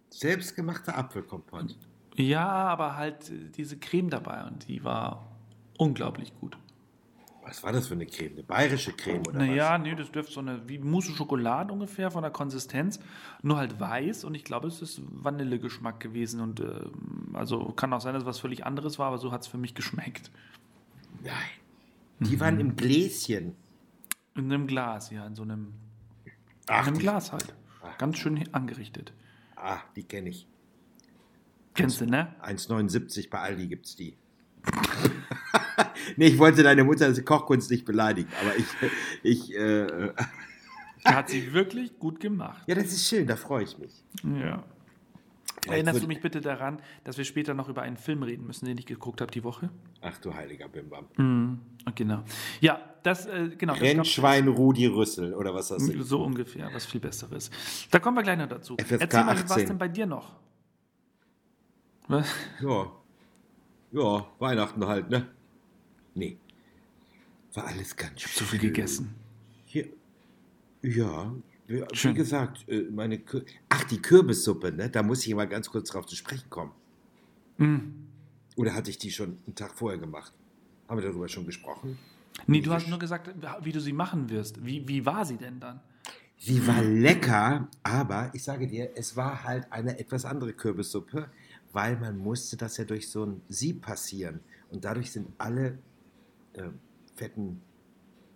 Selbstgemachter 0.10 0.98
Apfelkompott. 0.98 1.76
ja, 2.16 2.48
aber 2.48 2.96
halt 2.96 3.32
diese 3.58 3.78
Creme 3.78 4.10
dabei 4.10 4.46
und 4.46 4.68
die 4.68 4.84
war 4.84 5.28
unglaublich 5.78 6.34
gut. 6.40 6.58
Was 7.48 7.62
war 7.64 7.72
das 7.72 7.88
für 7.88 7.94
eine 7.94 8.06
Creme? 8.08 8.32
Eine 8.34 8.44
bayerische 8.44 8.92
Creme 8.94 9.22
oder 9.28 9.38
Naja, 9.38 9.78
nee, 9.78 9.94
das 9.96 10.12
dürfte 10.12 10.34
so 10.34 10.40
eine 10.40 10.68
wie 10.68 10.80
Mousse 10.80 11.12
Schokolade 11.12 11.72
ungefähr 11.72 12.10
von 12.10 12.24
der 12.24 12.32
Konsistenz, 12.32 13.00
nur 13.44 13.58
halt 13.58 13.80
weiß 13.80 14.24
und 14.24 14.34
ich 14.34 14.44
glaube, 14.44 14.68
es 14.68 14.82
ist 14.82 15.00
Vanillegeschmack 15.06 16.00
gewesen 16.00 16.42
und 16.42 16.60
ähm, 16.60 17.30
also 17.34 17.66
kann 17.74 17.94
auch 17.94 18.02
sein, 18.02 18.14
dass 18.14 18.24
es 18.24 18.28
was 18.28 18.40
völlig 18.40 18.66
anderes 18.66 18.98
war, 18.98 19.08
aber 19.08 19.20
so 19.20 19.32
hat 19.32 19.42
es 19.42 19.48
für 19.48 19.58
mich 19.60 19.76
geschmeckt. 19.76 20.32
was? 21.22 21.32
Nein. 21.32 22.30
Die 22.32 22.40
waren 22.40 22.60
im 22.60 22.76
Gläschen. 22.76 23.56
In 24.36 24.46
einem 24.52 24.68
Glas, 24.68 25.12
ja, 25.12 25.26
in 25.28 25.36
so 25.36 25.44
einem, 25.44 25.74
in 26.26 26.32
Ach, 26.68 26.88
einem 26.88 26.96
die, 26.96 27.02
Glas 27.02 27.32
halt. 27.32 27.54
Ganz 28.00 28.18
schön 28.18 28.44
angerichtet. 28.54 29.14
ah, 29.56 29.80
die 29.96 30.04
kenne 30.04 30.30
ich. 30.30 30.48
Kennst 31.76 32.02
du, 32.02 32.06
ne? 32.06 32.34
1,79 32.42 33.30
bei 33.30 33.40
Aldi 33.40 33.68
gibt 33.68 33.86
es 33.86 33.96
die. 33.96 34.18
nee, 36.18 36.27
ich 36.27 36.38
wollte 36.38 36.63
deine 36.63 36.83
Mutter 36.83 37.12
Kochkunst 37.22 37.72
nicht 37.72 37.86
beleidigen, 37.86 38.30
aber 38.42 38.56
ich, 38.57 38.66
ich, 39.24 39.56
äh, 39.56 40.13
Hat 41.06 41.30
sie 41.30 41.54
wirklich 41.54 42.00
gut 42.00 42.19
gemacht. 42.19 42.63
ja, 42.68 42.75
das 42.75 42.86
ist 42.86 43.07
schön, 43.07 43.27
da 43.27 43.36
freue 43.36 43.63
ich 43.63 43.77
mich. 43.77 44.04
Ja. 44.24 44.63
Erinnerst 45.68 46.04
du 46.04 46.07
mich 46.07 46.22
bitte 46.22 46.42
daran, 46.42 46.80
dass 47.04 47.18
wir 47.18 47.25
später 47.25 47.54
noch 47.54 47.69
über 47.69 47.81
einen 47.81 47.98
Film 47.98 48.24
reden 48.24 48.45
müssen, 48.45 48.66
den 48.66 48.77
ich 48.77 48.86
geguckt 48.86 49.22
habe 49.22 49.31
die 49.31 49.44
Woche? 49.44 49.69
Ach 50.01 50.18
du 50.19 50.33
heiliger 50.33 50.68
Bimbam. 50.68 51.06
Mhm. 51.18 51.60
Genau. 51.95 52.24
Ja, 52.62 52.80
das, 53.04 53.25
äh, 53.25 53.50
genau. 53.57 53.74
das 53.74 53.81
Rennschwein 53.81 54.48
Rudi 54.48 54.86
Rüssel, 54.88 55.33
oder 55.33 55.54
was 55.54 55.72
hast 55.72 55.88
du? 55.88 56.04
So 56.04 56.24
ungefähr, 56.24 56.69
was 56.74 56.86
viel 56.86 57.01
Besseres. 57.01 57.50
Da 57.89 58.00
kommen 58.00 58.18
wir 58.18 58.24
gleich 58.24 58.38
noch 58.38 58.48
dazu. 58.48 58.75
FSK 58.77 59.01
Erzähl 59.01 59.24
mal, 59.24 59.36
wie 59.36 59.38
war 59.38 59.45
es 59.45 59.51
18. 59.51 59.68
denn 59.68 59.77
bei 59.77 59.88
dir 59.88 60.06
noch? 60.06 60.36
Was? 62.07 62.27
Ja. 62.62 62.92
Ja, 63.92 64.27
Weihnachten 64.39 64.86
halt, 64.86 65.10
ne? 65.10 65.27
Nee. 66.16 66.38
War 67.54 67.68
alles 67.68 67.96
ganz 67.96 68.22
schön. 68.22 68.32
So 68.34 68.46
viel 68.46 68.60
gegessen. 68.60 69.14
Hier. 69.66 69.88
Ja, 70.82 71.34
wie, 71.68 72.14
gesagt, 72.14 72.68
äh, 72.70 72.84
meine 72.92 73.20
Kür 73.20 73.44
Ach, 73.70 73.84
die 73.86 74.02
Kürbissuppe, 74.02 74.72
ne? 74.72 74.90
Da 74.90 75.02
muss 75.04 75.26
ich 75.26 75.34
mal 75.34 75.48
ganz 75.48 75.70
kurz 75.70 75.90
drauf 75.90 76.06
zu 76.06 76.16
sprechen 76.16 76.50
kommen. 76.50 76.72
Mhm. 77.58 78.08
Oder 78.56 78.74
hatte 78.74 78.90
ich 78.90 78.98
die 78.98 79.12
schon 79.12 79.38
einen 79.46 79.56
Tag 79.56 79.74
vorher 79.74 80.00
gemacht? 80.00 80.34
Haben 80.88 81.02
wir 81.02 81.08
darüber 81.08 81.28
schon 81.28 81.46
gesprochen? 81.46 81.98
Nee, 82.48 82.62
du 82.62 82.72
hast 82.72 82.88
nur 82.88 83.00
gesagt, 83.00 83.34
wie 83.64 83.72
du 83.72 83.80
sie 83.80 83.94
machen 83.94 84.30
wirst. 84.30 84.64
Wie, 84.66 84.88
wie 84.88 85.06
war 85.06 85.26
sie 85.26 85.38
denn 85.38 85.60
dann? 85.60 85.80
Sie 86.38 86.66
war 86.68 86.84
lecker, 86.84 87.70
aber 87.82 88.30
ich 88.34 88.44
sage 88.44 88.68
dir, 88.68 88.92
es 88.96 89.16
war 89.16 89.44
halt 89.44 89.72
eine 89.72 89.98
etwas 89.98 90.25
andere 90.25 90.54
Kürbissuppe, 90.54 91.30
weil 91.72 91.98
man 91.98 92.18
musste 92.18 92.58
das 92.58 92.78
ja 92.78 92.84
durch 92.84 93.10
so 93.10 93.25
ein 93.25 93.42
Sieb 93.48 93.82
passieren. 93.82 94.42
Und 94.70 94.86
dadurch 94.86 95.12
sind 95.12 95.30
alle 95.38 95.80
äh, 96.56 96.70
fetten, 97.16 97.62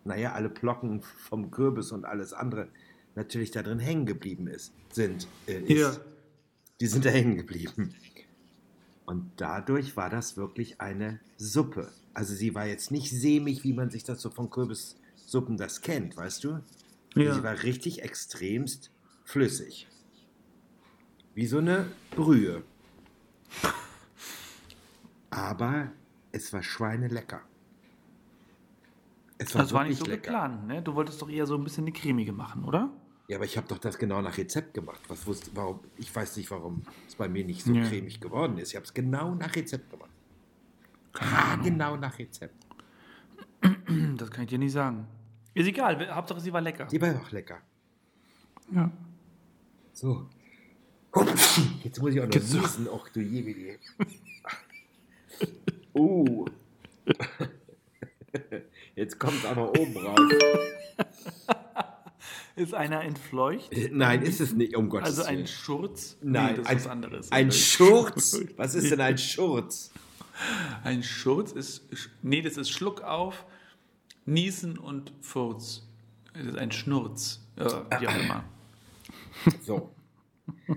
naja, 0.04 0.34
alle 0.34 0.50
Plocken 0.50 1.02
vom 1.02 1.52
Kürbis 1.52 1.92
und 1.92 2.06
alles 2.06 2.34
andere 2.34 2.70
natürlich 3.16 3.52
da 3.52 3.64
drin 3.64 3.80
hängen 3.80 4.06
geblieben 4.06 4.48
ist, 4.48 4.74
sind. 4.92 5.28
Äh, 5.48 5.62
ist. 5.62 5.80
Ja. 5.80 5.98
Die 6.80 6.88
sind 6.88 7.06
da 7.06 7.10
hängen 7.10 7.36
geblieben. 7.36 7.94
Und 9.06 9.32
dadurch 9.38 9.98
war 9.98 10.10
das 10.10 10.38
wirklich 10.38 10.80
eine 10.80 11.20
Suppe. 11.38 11.92
Also 12.14 12.34
sie 12.36 12.56
war 12.56 12.68
jetzt 12.68 12.92
nicht 12.92 13.10
sämig, 13.10 13.64
wie 13.64 13.74
man 13.74 13.90
sich 13.90 14.04
das 14.04 14.22
so 14.22 14.30
von 14.30 14.50
Kürbissuppen 14.50 15.58
das 15.58 15.82
kennt, 15.82 16.16
weißt 16.16 16.44
du? 16.44 16.60
Ja. 17.16 17.34
Sie 17.34 17.44
war 17.44 17.64
richtig 17.64 18.04
extremst 18.04 18.92
flüssig. 19.26 19.88
Wie 21.34 21.48
so 21.48 21.58
eine 21.58 21.92
Brühe. 22.12 22.64
Aber 25.30 25.92
es 26.32 26.54
war 26.54 26.64
schweinelecker. 26.64 27.42
Es 29.42 29.54
Das 29.54 29.72
war 29.74 29.86
nicht 29.86 29.98
so 29.98 30.06
geplant, 30.06 30.68
ne? 30.68 30.82
Du 30.82 30.94
wolltest 30.96 31.22
doch 31.22 31.30
eher 31.30 31.46
so 31.48 31.56
ein 31.56 31.64
bisschen 31.64 31.86
eine 31.86 31.94
cremige 31.94 32.34
machen, 32.34 32.66
oder? 32.66 32.92
Ja, 33.30 33.38
aber 33.38 33.46
ich 33.46 33.56
habe 33.58 33.68
doch 33.68 33.78
das 33.78 33.98
genau 33.98 34.22
nach 34.22 34.38
Rezept 34.38 34.74
gemacht. 34.74 35.00
Was 35.08 35.26
wusste, 35.26 35.50
warum, 35.54 35.80
ich 35.98 36.14
weiß 36.14 36.36
nicht, 36.38 36.52
warum 36.52 36.84
es 37.08 37.16
bei 37.16 37.30
mir 37.30 37.46
nicht 37.46 37.64
so 37.64 37.72
Ja. 37.72 37.88
cremig 37.88 38.20
geworden 38.20 38.58
ist. 38.58 38.70
Ich 38.72 38.76
habe 38.76 38.86
es 38.86 38.94
genau 38.94 39.34
nach 39.36 39.56
Rezept 39.56 39.90
gemacht. 39.90 40.10
Ah, 41.14 41.56
genau 41.56 41.96
nach 41.96 42.18
Rezept. 42.20 42.56
Das 44.18 44.30
kann 44.30 44.44
ich 44.44 44.50
dir 44.50 44.60
nicht 44.60 44.74
sagen. 44.74 45.08
Ist 45.54 45.68
egal, 45.68 46.14
Hauptsache 46.14 46.40
sie 46.40 46.54
war 46.54 46.62
lecker. 46.62 46.86
Die 46.86 47.02
war 47.02 47.16
auch 47.20 47.32
lecker. 47.32 47.60
Ja. 48.72 48.92
So. 49.94 50.28
Jetzt 51.84 52.00
muss 52.02 52.14
ich 52.14 52.22
auch 52.22 52.28
noch 52.28 52.34
niesen. 52.36 52.88
Och 52.88 53.10
du 53.10 53.20
je, 53.22 53.46
wie 53.46 53.54
die. 53.54 53.80
Uh. 55.96 56.46
Jetzt 59.00 59.18
kommt 59.18 59.38
es 59.38 59.46
auch 59.46 59.56
noch 59.56 59.70
oben 59.70 59.96
raus. 59.96 60.20
Ist 62.58 62.74
einer 62.74 63.02
entfleucht? 63.06 63.72
Nein, 63.94 64.22
ist 64.24 64.42
es 64.42 64.52
nicht, 64.52 64.76
um 64.76 64.90
Gottes 64.90 65.08
Also 65.08 65.24
ein 65.24 65.38
Willen. 65.38 65.48
Schurz? 65.48 66.18
Nein, 66.22 66.58
das 66.58 66.66
ist 66.66 66.70
ein, 66.70 66.76
was 66.78 66.88
anderes. 66.88 67.32
ein 67.32 67.52
Schurz? 67.54 68.38
Was 68.58 68.76
ist 68.76 68.92
denn 68.92 69.00
ein 69.00 69.18
Schurz? 69.34 69.92
Ein 70.84 71.02
Schurz 71.02 71.54
ist. 71.54 71.84
Nee, 72.22 72.42
das 72.42 72.58
ist 72.58 72.70
Schluck 72.72 73.02
auf, 73.02 73.46
Niesen 74.26 74.78
und 74.78 75.14
Furz. 75.22 75.88
Das 76.34 76.48
ist 76.48 76.58
ein 76.58 76.74
Schnurz. 76.74 77.40
Ja, 77.56 77.86
wie 78.02 78.08
auch 78.10 78.20
immer. 78.20 78.44
So. 79.66 79.96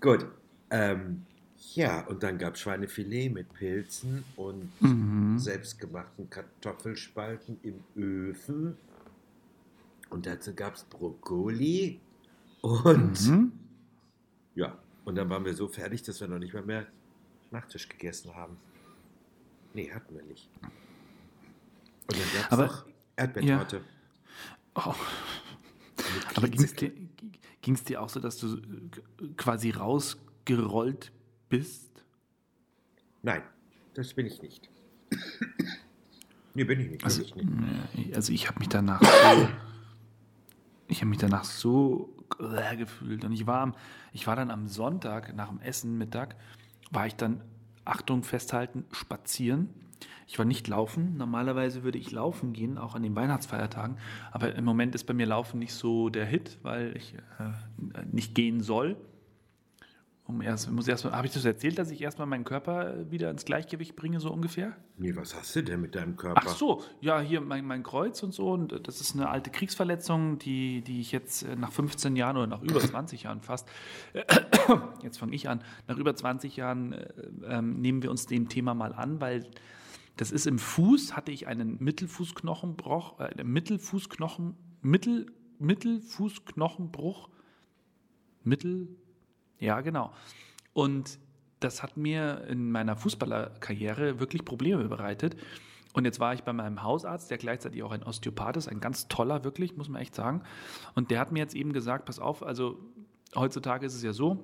Gut. 0.00 0.24
Ähm, 0.70 1.26
Ja, 1.74 2.00
und 2.06 2.22
dann 2.22 2.38
gab 2.38 2.54
es 2.54 2.60
Schweinefilet 2.60 3.30
mit 3.32 3.52
Pilzen 3.54 4.24
und 4.36 4.70
Mhm. 4.80 5.38
selbstgemachten 5.38 6.28
Kartoffelspalten 6.28 7.58
im 7.62 7.82
Öfen. 7.96 8.76
Und 10.10 10.26
dazu 10.26 10.54
gab 10.54 10.74
es 10.74 10.84
Brokkoli. 10.84 11.98
Und 12.60 13.28
Mhm. 13.28 13.52
ja, 14.54 14.76
und 15.04 15.14
dann 15.14 15.30
waren 15.30 15.44
wir 15.44 15.54
so 15.54 15.66
fertig, 15.68 16.02
dass 16.02 16.20
wir 16.20 16.28
noch 16.28 16.38
nicht 16.38 16.52
mal 16.54 16.62
mehr 16.64 16.86
Nachtisch 17.50 17.88
gegessen 17.88 18.34
haben. 18.34 18.56
Nee, 19.74 19.90
hatten 19.92 20.14
wir 20.14 20.22
nicht. 20.24 20.48
Und 20.62 22.12
dann 22.12 22.18
gab 22.34 22.46
es 22.46 22.52
Aber- 22.52 22.66
noch 22.66 22.86
Erdbeertorte. 23.16 23.80
Oh. 24.74 24.94
mit 25.96 26.36
Aber 26.38 26.48
ging 26.48 26.62
es 26.62 26.74
dir, 26.74 26.92
ging's 27.60 27.84
dir 27.84 28.00
auch 28.02 28.08
so, 28.08 28.20
dass 28.20 28.38
du 28.38 28.56
äh, 28.56 28.60
quasi 29.36 29.70
rausgerollt 29.70 31.12
bist? 31.52 32.02
Nein, 33.20 33.42
das 33.92 34.14
bin 34.14 34.24
ich 34.24 34.40
nicht. 34.40 34.70
nee, 36.54 36.64
bin 36.64 36.80
ich 36.80 36.90
nicht. 36.90 37.04
Also, 37.04 37.20
ich 37.20 37.34
nicht. 37.34 38.16
Also 38.16 38.32
ich 38.32 38.48
habe 38.48 38.58
mich 38.58 38.70
danach 38.70 39.02
so, 39.02 39.48
ich 40.88 41.00
habe 41.00 41.10
mich 41.10 41.18
danach 41.18 41.44
so 41.44 42.16
gefühlt 42.78 43.26
und 43.26 43.32
ich 43.32 43.46
war, 43.46 43.60
am, 43.60 43.74
ich 44.14 44.26
war 44.26 44.34
dann 44.34 44.50
am 44.50 44.66
Sonntag 44.66 45.36
nach 45.36 45.50
dem 45.50 45.60
Essen 45.60 45.98
Mittag, 45.98 46.36
war 46.90 47.06
ich 47.06 47.16
dann, 47.16 47.42
Achtung 47.84 48.22
festhalten, 48.22 48.86
spazieren. 48.90 49.68
Ich 50.26 50.38
war 50.38 50.46
nicht 50.46 50.68
laufen. 50.68 51.18
Normalerweise 51.18 51.82
würde 51.82 51.98
ich 51.98 52.12
laufen 52.12 52.54
gehen, 52.54 52.78
auch 52.78 52.94
an 52.94 53.02
den 53.02 53.14
Weihnachtsfeiertagen. 53.14 53.98
Aber 54.30 54.54
im 54.54 54.64
Moment 54.64 54.94
ist 54.94 55.04
bei 55.04 55.12
mir 55.12 55.26
Laufen 55.26 55.58
nicht 55.58 55.74
so 55.74 56.08
der 56.08 56.24
Hit, 56.24 56.58
weil 56.62 56.96
ich 56.96 57.14
äh, 57.38 58.04
nicht 58.10 58.34
gehen 58.34 58.62
soll. 58.62 58.96
Um 60.24 60.40
erst, 60.40 60.70
muss 60.70 60.86
erst 60.86 61.04
habe 61.04 61.26
ich 61.26 61.32
das 61.32 61.44
erzählt, 61.44 61.78
dass 61.78 61.90
ich 61.90 62.00
erstmal 62.00 62.28
meinen 62.28 62.44
Körper 62.44 63.10
wieder 63.10 63.28
ins 63.28 63.44
Gleichgewicht 63.44 63.96
bringe, 63.96 64.20
so 64.20 64.30
ungefähr? 64.30 64.76
Nee, 64.96 65.16
was 65.16 65.34
hast 65.34 65.56
du 65.56 65.64
denn 65.64 65.80
mit 65.80 65.96
deinem 65.96 66.16
Körper? 66.16 66.42
Ach 66.44 66.56
so, 66.56 66.84
ja, 67.00 67.20
hier 67.20 67.40
mein, 67.40 67.66
mein 67.66 67.82
Kreuz 67.82 68.22
und 68.22 68.32
so. 68.32 68.52
Und 68.52 68.86
das 68.86 69.00
ist 69.00 69.16
eine 69.16 69.28
alte 69.28 69.50
Kriegsverletzung, 69.50 70.38
die, 70.38 70.82
die 70.82 71.00
ich 71.00 71.10
jetzt 71.10 71.42
äh, 71.42 71.56
nach 71.56 71.72
15 71.72 72.14
Jahren 72.14 72.36
oder 72.36 72.46
nach 72.46 72.62
über 72.62 72.78
20 72.78 73.24
Jahren 73.24 73.40
fast, 73.40 73.68
jetzt 75.02 75.18
fange 75.18 75.34
ich 75.34 75.48
an, 75.48 75.64
nach 75.88 75.98
über 75.98 76.14
20 76.14 76.56
Jahren 76.56 76.92
äh, 76.92 77.08
ähm, 77.46 77.80
nehmen 77.80 78.02
wir 78.04 78.10
uns 78.12 78.26
dem 78.26 78.48
Thema 78.48 78.74
mal 78.74 78.92
an, 78.92 79.20
weil 79.20 79.44
das 80.16 80.30
ist 80.30 80.46
im 80.46 80.60
Fuß, 80.60 81.16
hatte 81.16 81.32
ich 81.32 81.48
einen 81.48 81.82
Mittelfußknochenbruch, 81.82 83.18
äh, 83.18 83.42
Mittelfußknochen, 83.42 84.54
Mittel, 84.82 85.26
Mittelfußknochenbruch, 85.58 87.28
Mittel, 88.44 88.88
ja, 89.58 89.80
genau. 89.80 90.12
Und 90.72 91.18
das 91.60 91.82
hat 91.82 91.96
mir 91.96 92.44
in 92.48 92.72
meiner 92.72 92.96
Fußballerkarriere 92.96 94.20
wirklich 94.20 94.44
Probleme 94.44 94.88
bereitet. 94.88 95.36
Und 95.92 96.04
jetzt 96.06 96.20
war 96.20 96.32
ich 96.32 96.42
bei 96.42 96.52
meinem 96.52 96.82
Hausarzt, 96.82 97.30
der 97.30 97.38
gleichzeitig 97.38 97.82
auch 97.82 97.92
ein 97.92 98.02
Osteopath 98.02 98.56
ist, 98.56 98.68
ein 98.68 98.80
ganz 98.80 99.08
toller, 99.08 99.44
wirklich, 99.44 99.76
muss 99.76 99.88
man 99.88 100.00
echt 100.00 100.14
sagen. 100.14 100.42
Und 100.94 101.10
der 101.10 101.20
hat 101.20 101.32
mir 101.32 101.40
jetzt 101.40 101.54
eben 101.54 101.72
gesagt, 101.72 102.06
pass 102.06 102.18
auf, 102.18 102.42
also 102.42 102.78
heutzutage 103.34 103.84
ist 103.86 103.94
es 103.94 104.02
ja 104.02 104.12
so, 104.12 104.42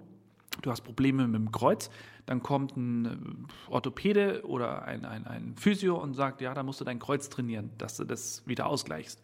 du 0.62 0.70
hast 0.70 0.82
Probleme 0.82 1.26
mit 1.26 1.40
dem 1.40 1.52
Kreuz, 1.52 1.90
dann 2.26 2.42
kommt 2.42 2.76
ein 2.76 3.46
Orthopäde 3.68 4.44
oder 4.44 4.82
ein, 4.82 5.06
ein, 5.06 5.26
ein 5.26 5.54
Physio 5.56 5.96
und 5.96 6.14
sagt, 6.14 6.42
ja, 6.42 6.52
da 6.52 6.62
musst 6.62 6.80
du 6.80 6.84
dein 6.84 6.98
Kreuz 6.98 7.30
trainieren, 7.30 7.70
dass 7.78 7.96
du 7.96 8.04
das 8.04 8.46
wieder 8.46 8.66
ausgleichst. 8.66 9.22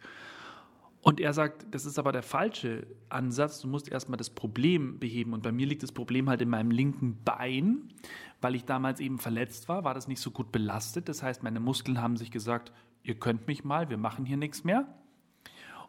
Und 1.07 1.19
er 1.19 1.33
sagt, 1.33 1.67
das 1.69 1.85
ist 1.85 1.99
aber 1.99 2.11
der 2.11 2.23
falsche 2.23 2.87
Ansatz. 3.09 3.61
Du 3.61 3.67
musst 3.67 3.87
erstmal 3.89 4.17
das 4.17 4.31
Problem 4.31 4.97
beheben. 4.97 5.33
Und 5.33 5.43
bei 5.43 5.51
mir 5.51 5.67
liegt 5.67 5.83
das 5.83 5.91
Problem 5.91 6.27
halt 6.27 6.41
in 6.41 6.49
meinem 6.49 6.71
linken 6.71 7.23
Bein, 7.23 7.89
weil 8.41 8.55
ich 8.55 8.65
damals 8.65 8.99
eben 8.99 9.19
verletzt 9.19 9.69
war, 9.69 9.83
war 9.83 9.93
das 9.93 10.07
nicht 10.07 10.19
so 10.19 10.31
gut 10.31 10.51
belastet. 10.51 11.07
Das 11.07 11.21
heißt, 11.21 11.43
meine 11.43 11.59
Muskeln 11.59 12.01
haben 12.01 12.17
sich 12.17 12.31
gesagt, 12.31 12.71
ihr 13.03 13.13
könnt 13.19 13.45
mich 13.45 13.63
mal, 13.63 13.91
wir 13.91 13.99
machen 13.99 14.25
hier 14.25 14.37
nichts 14.37 14.63
mehr. 14.63 14.87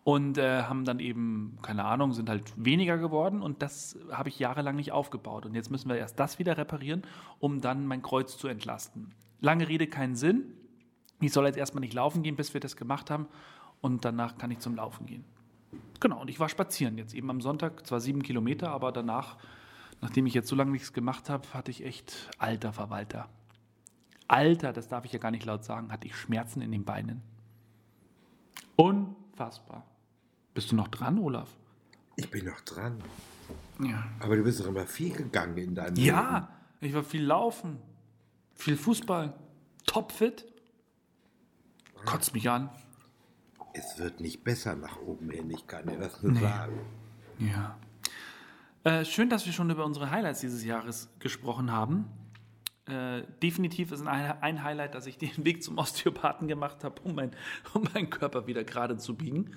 Und 0.04 0.37
äh, 0.37 0.64
haben 0.64 0.85
dann 0.85 1.00
eben, 1.00 1.56
keine 1.62 1.87
Ahnung, 1.87 2.12
sind 2.12 2.28
halt 2.28 2.52
weniger 2.62 2.99
geworden. 2.99 3.40
Und 3.40 3.62
das 3.62 3.99
habe 4.12 4.28
ich 4.28 4.38
jahrelang 4.38 4.76
nicht 4.76 4.92
aufgebaut. 4.92 5.46
Und 5.46 5.54
jetzt 5.54 5.70
müssen 5.70 5.88
wir 5.88 5.96
erst 5.96 6.20
das 6.20 6.38
wieder 6.38 6.58
reparieren, 6.58 7.04
um 7.38 7.62
dann 7.62 7.87
mein 7.87 8.02
Kreuz 8.02 8.37
zu 8.37 8.49
entlasten. 8.49 9.14
Lange 9.40 9.66
Rede, 9.66 9.87
keinen 9.87 10.14
Sinn. 10.14 10.52
Ich 11.23 11.32
soll 11.32 11.46
jetzt 11.46 11.56
erstmal 11.56 11.80
nicht 11.80 11.94
laufen 11.94 12.23
gehen, 12.23 12.37
bis 12.37 12.52
wir 12.52 12.61
das 12.61 12.76
gemacht 12.76 13.11
haben 13.11 13.28
und 13.80 14.04
danach 14.04 14.38
kann 14.38 14.50
ich 14.50 14.59
zum 14.59 14.75
Laufen 14.75 15.06
gehen. 15.06 15.25
Genau, 16.00 16.21
und 16.21 16.28
ich 16.28 16.40
war 16.40 16.49
spazieren 16.49 16.99
jetzt 16.99 17.14
eben 17.14 17.30
am 17.30 17.40
Sonntag, 17.40 17.87
zwar 17.87 18.00
sieben 18.00 18.23
Kilometer, 18.23 18.71
aber 18.71 18.92
danach, 18.92 19.37
nachdem 20.00 20.26
ich 20.26 20.35
jetzt 20.35 20.49
so 20.49 20.56
lange 20.56 20.71
nichts 20.71 20.92
gemacht 20.92 21.30
habe, 21.30 21.47
hatte 21.52 21.71
ich 21.71 21.85
echt 21.85 22.30
alter 22.38 22.73
Verwalter. 22.73 23.28
Alter, 24.28 24.73
das 24.73 24.88
darf 24.88 25.04
ich 25.04 25.12
ja 25.12 25.18
gar 25.18 25.30
nicht 25.30 25.45
laut 25.45 25.64
sagen, 25.64 25.92
hatte 25.92 26.06
ich 26.06 26.16
Schmerzen 26.16 26.61
in 26.61 26.73
den 26.73 26.85
Beinen. 26.85 27.23
Unfassbar. 28.76 29.85
Bist 30.52 30.73
du 30.73 30.76
noch 30.76 30.88
dran, 30.88 31.18
Olaf? 31.18 31.49
Ich 32.16 32.30
bin 32.30 32.47
noch 32.47 32.61
dran. 32.61 32.99
Ja. 33.80 34.04
Aber 34.21 34.37
du 34.37 34.42
bist 34.42 34.61
doch 34.61 34.66
immer 34.66 34.87
viel 34.87 35.12
gegangen 35.12 35.56
in 35.59 35.75
deinem 35.75 35.97
Ja, 35.97 36.49
ich 36.80 36.92
war 36.95 37.04
viel 37.04 37.25
laufen, 37.25 37.78
viel 38.54 38.76
Fußball, 38.76 39.35
topfit. 39.87 40.45
Kotzt 42.04 42.35
mich 42.35 42.49
an. 42.49 42.71
Es 43.78 43.99
wird 43.99 44.21
nicht 44.21 44.42
besser 44.42 44.75
nach 44.75 45.00
oben 45.02 45.30
hin, 45.30 45.50
ich 45.50 45.66
kann 45.66 45.87
dir 45.87 45.99
das 45.99 46.23
nur 46.23 46.35
sagen. 46.37 46.80
Ja. 47.38 47.76
Äh, 48.85 49.04
schön, 49.04 49.28
dass 49.28 49.45
wir 49.45 49.52
schon 49.52 49.68
über 49.68 49.85
unsere 49.85 50.11
Highlights 50.11 50.40
dieses 50.40 50.64
Jahres 50.64 51.11
gesprochen 51.18 51.71
haben. 51.71 52.06
Äh, 52.87 53.25
definitiv 53.42 53.92
ist 53.92 54.06
ein, 54.06 54.40
ein 54.40 54.62
Highlight, 54.62 54.95
dass 54.95 55.06
ich 55.06 55.18
den 55.18 55.45
Weg 55.45 55.62
zum 55.62 55.76
Osteopathen 55.76 56.49
gemacht 56.49 56.85
habe, 56.85 57.02
um, 57.02 57.14
mein, 57.14 57.33
um 57.75 57.87
meinen 57.92 58.09
Körper 58.09 58.47
wieder 58.47 58.64
gerade 58.64 58.97
zu 58.97 59.14
biegen 59.14 59.54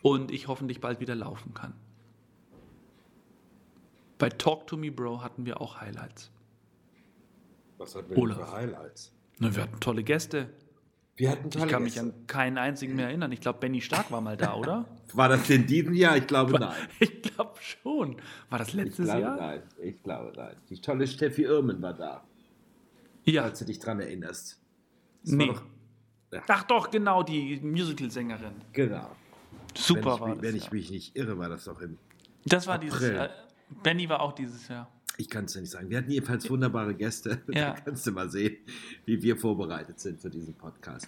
und 0.00 0.30
ich 0.30 0.48
hoffentlich 0.48 0.80
bald 0.80 1.00
wieder 1.00 1.14
laufen 1.14 1.52
kann. 1.52 1.74
Bei 4.18 4.28
Talk 4.30 4.66
to 4.68 4.76
Me 4.76 4.92
Bro 4.92 5.22
hatten 5.22 5.44
wir 5.44 5.60
auch 5.60 5.80
Highlights. 5.80 6.30
Was 7.78 7.96
hatten 7.96 8.10
wir 8.10 8.14
denn 8.14 8.24
Olaf. 8.24 8.38
für 8.38 8.52
Highlights? 8.52 9.12
Ne, 9.40 9.54
wir 9.54 9.64
hatten 9.64 9.80
tolle 9.80 10.04
Gäste. 10.04 10.48
Wir 11.16 11.30
hatten 11.30 11.48
Ich 11.48 11.66
kann 11.68 11.82
mich 11.82 12.00
an 12.00 12.26
keinen 12.26 12.56
einzigen 12.58 12.96
mehr 12.96 13.06
erinnern. 13.08 13.30
Ich 13.32 13.40
glaube, 13.40 13.58
Benny 13.60 13.80
Stark 13.80 14.10
war 14.10 14.20
mal 14.20 14.36
da, 14.36 14.54
oder? 14.56 14.86
War 15.12 15.28
das 15.28 15.48
in 15.50 15.66
diesem 15.66 15.92
Jahr? 15.94 16.16
Ich 16.16 16.26
glaube 16.26 16.58
nein. 16.58 16.74
Ich 17.00 17.22
glaube 17.22 17.54
schon. 17.60 18.16
War 18.50 18.58
das 18.58 18.68
Ich 18.68 18.74
letztes 18.74 19.04
glaube 19.06 19.20
Jahr? 19.20 19.36
nein. 19.36 19.62
Ich 19.82 20.02
glaube 20.02 20.32
nein. 20.36 20.56
Die 20.70 20.80
tolle 20.80 21.06
Steffi 21.06 21.42
Irmen 21.44 21.80
war 21.82 21.92
da, 21.92 22.24
Ja. 23.24 23.42
falls 23.42 23.58
du 23.58 23.64
dich 23.66 23.78
dran 23.78 24.00
erinnerst. 24.00 24.58
Das 25.24 25.32
Nee. 25.32 25.46
doch- 25.48 25.62
ja, 26.32 26.42
Ach 26.48 26.62
doch, 26.64 26.90
genau, 26.90 27.22
die 27.22 27.60
Musical-Sängerin. 27.60 28.54
genau. 28.72 29.10
Super 29.74 30.00
wenn 30.02 30.14
ich, 30.14 30.20
war 30.20 30.28
das. 30.34 30.42
Wenn 30.42 30.56
ja. 30.56 30.62
ich 30.62 30.72
mich 30.72 30.90
nicht 30.90 31.16
irre, 31.16 31.38
war 31.38 31.48
das 31.50 31.64
doch 31.64 31.80
im. 31.80 31.98
das 32.46 32.66
war 32.66 32.78
dieses 32.78 32.96
April. 33.02 33.14
Jahr. 33.16 33.30
Benny 33.82 34.08
war 34.08 34.20
auch 34.20 34.32
dieses 34.32 34.66
Jahr. 34.68 34.90
Ich 35.18 35.28
kann 35.28 35.44
es 35.44 35.54
ja 35.54 35.60
nicht 35.60 35.70
sagen. 35.70 35.90
Wir 35.90 35.98
hatten 35.98 36.10
jedenfalls 36.10 36.48
wunderbare 36.48 36.94
Gäste. 36.94 37.42
Ja. 37.54 37.74
Da 37.74 37.80
kannst 37.80 38.06
du 38.06 38.12
mal 38.12 38.30
sehen, 38.30 38.56
wie 39.04 39.22
wir 39.22 39.36
vorbereitet 39.36 40.00
sind 40.00 40.20
für 40.20 40.30
diesen 40.30 40.54
Podcast. 40.54 41.06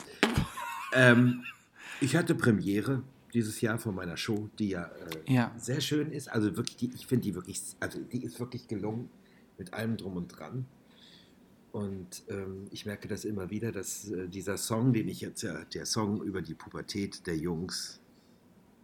ähm, 0.92 1.42
ich 2.00 2.14
hatte 2.16 2.34
Premiere 2.34 3.02
dieses 3.32 3.60
Jahr 3.60 3.78
von 3.78 3.94
meiner 3.94 4.16
Show, 4.16 4.48
die 4.58 4.68
ja, 4.70 4.84
äh, 5.26 5.32
Ja. 5.32 5.52
sehr 5.56 5.80
schön 5.80 6.12
ist. 6.12 6.28
Also 6.28 6.56
wirklich, 6.56 6.76
die, 6.76 6.90
ich 6.94 7.06
finde 7.06 7.22
die 7.24 7.34
wirklich, 7.34 7.60
also 7.80 7.98
die 8.00 8.22
ist 8.22 8.38
wirklich 8.38 8.68
gelungen 8.68 9.08
mit 9.58 9.72
allem 9.72 9.96
drum 9.96 10.16
und 10.16 10.28
dran. 10.28 10.66
Und 11.72 12.22
ähm, 12.28 12.68
ich 12.70 12.86
merke 12.86 13.08
das 13.08 13.24
immer 13.24 13.50
wieder, 13.50 13.72
dass 13.72 14.08
äh, 14.10 14.28
dieser 14.28 14.56
Song, 14.58 14.92
den 14.92 15.08
ich 15.08 15.20
jetzt 15.22 15.42
ja, 15.42 15.64
der 15.64 15.86
Song 15.86 16.22
über 16.22 16.40
die 16.42 16.54
Pubertät 16.54 17.26
der 17.26 17.36
Jungs 17.36 18.00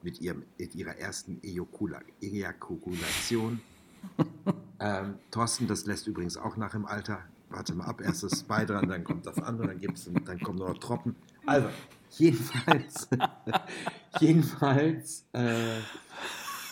mit, 0.02 0.20
ihrem, 0.20 0.42
mit 0.58 0.74
ihrer 0.74 0.96
ersten 0.96 1.38
Ejakula- 1.42 2.02
Ejakulation, 2.20 3.60
ähm, 4.80 5.14
Thorsten, 5.30 5.66
das 5.66 5.86
lässt 5.86 6.06
übrigens 6.06 6.36
auch 6.36 6.56
nach 6.56 6.74
im 6.74 6.86
Alter. 6.86 7.20
Warte 7.50 7.74
mal 7.74 7.84
ab, 7.84 8.00
erst 8.00 8.22
das 8.22 8.44
Bei 8.44 8.64
dran, 8.64 8.88
dann 8.88 9.04
kommt 9.04 9.26
das 9.26 9.38
andere, 9.38 9.68
dann 9.68 9.78
gibt's, 9.78 10.08
dann 10.24 10.40
kommen 10.40 10.58
nur 10.58 10.68
noch 10.68 10.78
Tropfen. 10.78 11.16
Also, 11.46 11.68
jedenfalls, 12.10 13.08
jedenfalls 14.20 15.24
äh, 15.32 15.78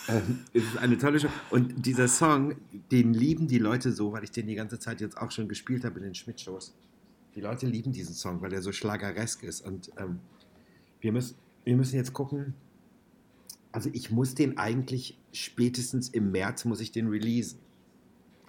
ähm, 0.09 0.39
es 0.53 0.63
ist 0.63 0.77
eine 0.77 0.97
tolle 0.97 1.19
Show. 1.19 1.29
Und 1.51 1.85
dieser 1.85 2.07
Song, 2.07 2.55
den 2.91 3.13
lieben 3.13 3.47
die 3.47 3.59
Leute 3.59 3.91
so, 3.91 4.11
weil 4.11 4.23
ich 4.23 4.31
den 4.31 4.47
die 4.47 4.55
ganze 4.55 4.79
Zeit 4.79 5.01
jetzt 5.01 5.17
auch 5.17 5.31
schon 5.31 5.47
gespielt 5.47 5.85
habe 5.85 5.99
in 5.99 6.05
den 6.05 6.15
Schmidt-Shows. 6.15 6.73
Die 7.35 7.41
Leute 7.41 7.67
lieben 7.67 7.91
diesen 7.91 8.15
Song, 8.15 8.41
weil 8.41 8.51
er 8.53 8.61
so 8.61 8.71
schlageresk 8.71 9.43
ist. 9.43 9.61
Und 9.61 9.91
ähm, 9.97 10.19
wir, 10.99 11.11
müssen, 11.11 11.35
wir 11.63 11.75
müssen 11.75 11.95
jetzt 11.95 12.13
gucken. 12.13 12.55
Also 13.71 13.89
ich 13.93 14.09
muss 14.09 14.33
den 14.33 14.57
eigentlich 14.57 15.17
spätestens 15.31 16.09
im 16.09 16.31
März 16.31 16.65
muss 16.65 16.79
ich 16.79 16.91
den 16.91 17.07
releasen. 17.07 17.59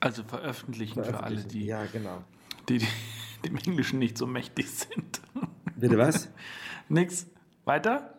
Also 0.01 0.23
veröffentlichen 0.25 1.05
für 1.05 1.23
alle, 1.23 1.43
die, 1.45 1.67
Ja, 1.67 1.85
genau. 1.87 2.25
die, 2.69 2.79
die 2.79 2.87
dem 3.45 3.57
Englischen 3.57 3.99
nicht 3.99 4.17
so 4.19 4.27
mächtig 4.27 4.71
sind. 4.71 5.21
Bitte 5.77 5.97
was? 5.99 6.29
Nix. 6.89 7.27
Weiter? 7.65 8.15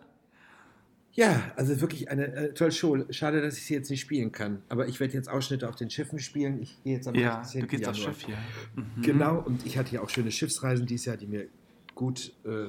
Ja, 1.13 1.51
also 1.57 1.81
wirklich 1.81 2.09
eine 2.09 2.27
äh, 2.33 2.53
tolle 2.53 2.71
Show. 2.71 2.97
Schade, 3.09 3.41
dass 3.41 3.57
ich 3.57 3.65
sie 3.65 3.73
jetzt 3.73 3.89
nicht 3.89 3.99
spielen 3.99 4.31
kann. 4.31 4.61
Aber 4.69 4.87
ich 4.87 4.99
werde 5.01 5.13
jetzt 5.13 5.27
Ausschnitte 5.27 5.67
auf 5.67 5.75
den 5.75 5.89
Schiffen 5.89 6.19
spielen. 6.19 6.61
Ich 6.61 6.81
gehe 6.83 6.95
jetzt 6.95 7.07
am 7.07 7.15
Ja, 7.15 7.43
16. 7.43 7.61
du 7.61 7.67
gehst 7.67 7.83
Januar. 7.83 8.09
aufs 8.09 8.19
Schiff 8.21 8.25
hier. 8.27 8.37
Mhm. 8.75 9.01
Genau, 9.01 9.39
und 9.39 9.65
ich 9.65 9.77
hatte 9.77 9.93
ja 9.93 10.01
auch 10.01 10.09
schöne 10.09 10.31
Schiffsreisen 10.31 10.85
dieses 10.85 11.05
Jahr, 11.07 11.17
die 11.17 11.27
mir 11.27 11.47
gut 11.95 12.31
äh, 12.45 12.67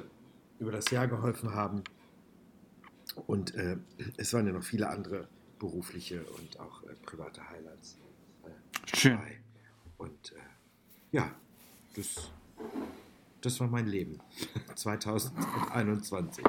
über 0.58 0.72
das 0.72 0.90
Jahr 0.90 1.06
geholfen 1.06 1.54
haben. 1.54 1.84
Und 3.26 3.54
äh, 3.54 3.76
es 4.16 4.32
waren 4.32 4.46
ja 4.46 4.52
noch 4.52 4.64
viele 4.64 4.88
andere 4.88 5.28
berufliche 5.60 6.24
und 6.24 6.58
auch 6.58 6.82
äh, 6.84 6.94
private 7.06 7.48
Highlights 7.48 7.96
Schön. 8.94 9.18
Und 9.98 10.32
äh, 10.32 10.36
ja, 11.12 11.30
das, 11.94 12.30
das 13.40 13.60
war 13.60 13.68
mein 13.68 13.86
Leben 13.86 14.20
2021. 14.74 16.44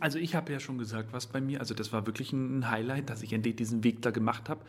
Also 0.00 0.18
ich 0.18 0.34
habe 0.34 0.52
ja 0.52 0.60
schon 0.60 0.78
gesagt, 0.78 1.12
was 1.12 1.26
bei 1.26 1.40
mir, 1.40 1.60
also 1.60 1.74
das 1.74 1.92
war 1.92 2.06
wirklich 2.06 2.32
ein 2.32 2.70
Highlight, 2.70 3.10
dass 3.10 3.22
ich 3.22 3.32
endlich 3.32 3.56
diesen 3.56 3.84
Weg 3.84 4.00
da 4.00 4.10
gemacht 4.10 4.48
habe. 4.48 4.64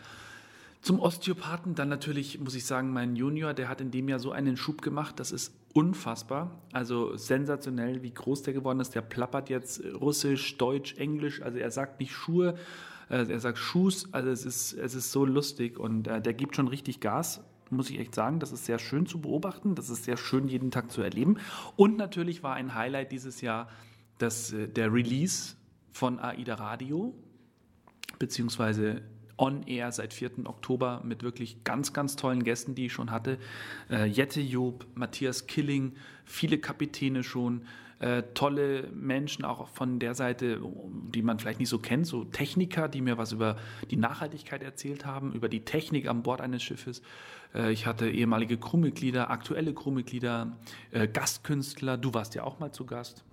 Zum 0.81 0.99
Osteopathen, 0.99 1.75
dann 1.75 1.89
natürlich 1.89 2.39
muss 2.39 2.55
ich 2.55 2.65
sagen, 2.65 2.91
mein 2.91 3.15
Junior, 3.15 3.53
der 3.53 3.69
hat 3.69 3.81
in 3.81 3.91
dem 3.91 4.09
Jahr 4.09 4.19
so 4.19 4.31
einen 4.31 4.57
Schub 4.57 4.81
gemacht, 4.81 5.19
das 5.19 5.31
ist 5.31 5.53
unfassbar. 5.73 6.59
Also 6.73 7.15
sensationell, 7.15 8.01
wie 8.01 8.11
groß 8.11 8.41
der 8.43 8.53
geworden 8.53 8.79
ist. 8.79 8.95
Der 8.95 9.01
plappert 9.01 9.49
jetzt 9.49 9.83
Russisch, 10.01 10.57
Deutsch, 10.57 10.95
Englisch, 10.95 11.41
also 11.41 11.59
er 11.59 11.69
sagt 11.69 11.99
nicht 11.99 12.11
Schuhe, 12.13 12.57
er 13.17 13.39
sagt 13.39 13.57
Schuss, 13.57 14.13
also 14.13 14.29
es 14.29 14.45
ist, 14.45 14.73
es 14.73 14.95
ist 14.95 15.11
so 15.11 15.25
lustig 15.25 15.79
und 15.79 16.07
äh, 16.07 16.21
der 16.21 16.33
gibt 16.33 16.55
schon 16.55 16.67
richtig 16.67 16.99
Gas. 16.99 17.41
Muss 17.69 17.89
ich 17.89 17.99
echt 17.99 18.15
sagen, 18.15 18.39
das 18.39 18.51
ist 18.51 18.65
sehr 18.65 18.79
schön 18.79 19.05
zu 19.05 19.21
beobachten, 19.21 19.75
das 19.75 19.89
ist 19.89 20.03
sehr 20.03 20.17
schön 20.17 20.47
jeden 20.47 20.71
Tag 20.71 20.91
zu 20.91 21.01
erleben. 21.01 21.37
Und 21.77 21.97
natürlich 21.97 22.43
war 22.43 22.53
ein 22.55 22.75
Highlight 22.75 23.11
dieses 23.11 23.41
Jahr 23.41 23.69
dass 24.21 24.53
äh, 24.53 24.67
der 24.67 24.93
Release 24.93 25.55
von 25.91 26.19
AIDA 26.19 26.55
Radio, 26.55 27.13
beziehungsweise 28.19 29.01
on 29.37 29.63
air 29.63 29.91
seit 29.91 30.13
4. 30.13 30.45
Oktober 30.45 31.01
mit 31.03 31.23
wirklich 31.23 31.63
ganz, 31.63 31.93
ganz 31.93 32.15
tollen 32.15 32.43
Gästen, 32.43 32.75
die 32.75 32.85
ich 32.85 32.93
schon 32.93 33.09
hatte. 33.09 33.39
Äh, 33.89 34.05
Jette 34.05 34.41
Job, 34.41 34.85
Matthias 34.93 35.47
Killing, 35.47 35.95
viele 36.25 36.59
Kapitäne 36.59 37.23
schon, 37.23 37.65
äh, 38.01 38.23
tolle 38.33 38.87
Menschen 38.93 39.45
auch 39.45 39.67
von 39.67 39.99
der 39.99 40.15
Seite, 40.15 40.59
die 41.13 41.21
man 41.21 41.37
vielleicht 41.37 41.59
nicht 41.59 41.69
so 41.69 41.77
kennt, 41.77 42.07
so 42.07 42.23
Techniker, 42.23 42.87
die 42.87 42.99
mir 42.99 43.19
was 43.19 43.31
über 43.31 43.57
die 43.91 43.95
Nachhaltigkeit 43.95 44.63
erzählt 44.63 45.05
haben, 45.05 45.33
über 45.33 45.49
die 45.49 45.63
Technik 45.65 46.07
an 46.07 46.23
Bord 46.23 46.41
eines 46.41 46.63
Schiffes. 46.63 47.03
Äh, 47.53 47.71
ich 47.71 47.85
hatte 47.85 48.09
ehemalige 48.09 48.57
Crewmitglieder, 48.57 49.29
aktuelle 49.29 49.75
Crewmitglieder, 49.75 50.57
äh, 50.89 51.07
Gastkünstler, 51.07 51.97
du 51.97 52.15
warst 52.15 52.33
ja 52.33 52.43
auch 52.43 52.57
mal 52.57 52.71
zu 52.71 52.87
Gast. 52.87 53.23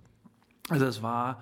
Also 0.69 0.85
es 0.85 1.01
war, 1.01 1.41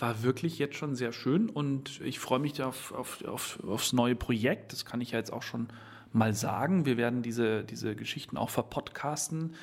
war 0.00 0.24
wirklich 0.24 0.58
jetzt 0.58 0.74
schon 0.74 0.96
sehr 0.96 1.12
schön 1.12 1.48
und 1.48 2.00
ich 2.00 2.18
freue 2.18 2.40
mich 2.40 2.60
auf, 2.60 2.90
auf, 2.90 3.24
auf, 3.24 3.62
aufs 3.64 3.92
neue 3.92 4.16
Projekt. 4.16 4.72
Das 4.72 4.84
kann 4.84 5.00
ich 5.00 5.12
ja 5.12 5.18
jetzt 5.18 5.32
auch 5.32 5.44
schon 5.44 5.68
mal 6.12 6.34
sagen. 6.34 6.86
Wir 6.86 6.96
werden 6.96 7.22
diese, 7.22 7.62
diese 7.62 7.94
Geschichten 7.94 8.36
auch 8.36 8.50
verpodcasten 8.50 9.54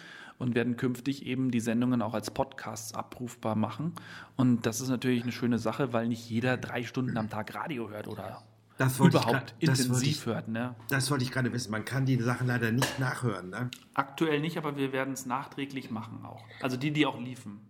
und 0.41 0.55
werden 0.55 0.75
künftig 0.77 1.25
eben 1.25 1.51
die 1.51 1.60
Sendungen 1.60 2.01
auch 2.01 2.13
als 2.13 2.31
Podcasts 2.31 2.93
abrufbar 2.93 3.55
machen. 3.55 3.93
Und 4.36 4.65
das 4.65 4.81
ist 4.81 4.89
natürlich 4.89 5.24
eine 5.24 5.31
schöne 5.31 5.60
Sache, 5.60 5.93
weil 5.93 6.07
nicht 6.07 6.29
jeder 6.29 6.57
drei 6.57 6.83
Stunden 6.83 7.17
am 7.17 7.29
Tag 7.29 7.53
Radio 7.55 7.89
hört 7.89 8.07
oder 8.07 8.43
Das 8.77 9.00
wollte 9.00 9.17
ich 9.17 9.24
überhaupt 9.24 9.48
grad- 9.51 9.55
intensiv 9.63 10.25
hört. 10.25 10.48
Ne? 10.48 10.75
Das 10.89 11.10
wollte 11.12 11.24
ich 11.24 11.31
gerade 11.31 11.53
wissen. 11.53 11.71
Man 11.71 11.86
kann 11.86 12.05
die 12.05 12.17
Sachen 12.17 12.48
leider 12.48 12.71
nicht 12.71 13.00
nachhören. 13.00 13.50
Ne? 13.51 13.69
Aktuell 13.93 14.39
nicht, 14.41 14.57
aber 14.57 14.75
wir 14.77 14.91
werden 14.91 15.13
es 15.13 15.25
nachträglich 15.25 15.91
machen 15.91 16.25
auch. 16.25 16.43
Also 16.62 16.75
die, 16.77 16.91
die 16.91 17.05
auch 17.05 17.19
liefen. 17.19 17.62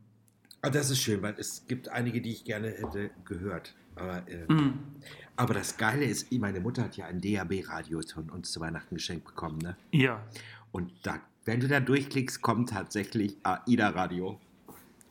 Ah, 0.62 0.70
das 0.70 0.90
ist 0.92 1.00
schön, 1.00 1.22
weil 1.24 1.36
es 1.40 1.66
gibt 1.68 1.90
einige, 1.90 2.22
die 2.22 2.32
ich 2.32 2.46
gerne 2.46 2.70
hätte 2.70 3.10
gehört. 3.26 3.76
Aber, 3.96 4.26
äh, 4.30 4.46
Mhm. 4.48 4.80
aber 5.36 5.54
das 5.56 5.76
Geile 5.78 6.06
ist, 6.06 6.32
meine 6.32 6.60
Mutter 6.62 6.84
hat 6.84 6.96
ja 6.98 7.06
ein 7.08 7.20
DAB-Radio 7.20 8.00
von 8.14 8.30
uns 8.30 8.52
zu 8.52 8.60
Weihnachten 8.62 8.96
geschenkt 8.96 9.26
bekommen. 9.26 9.58
Ne? 9.58 9.76
Ja, 9.92 10.24
Und 10.72 10.94
da, 11.04 11.20
wenn 11.46 11.60
du 11.60 11.68
da 11.68 11.80
durchklickst, 11.80 12.42
kommt 12.42 12.70
tatsächlich 12.70 13.36
AIDA-Radio. 13.44 14.40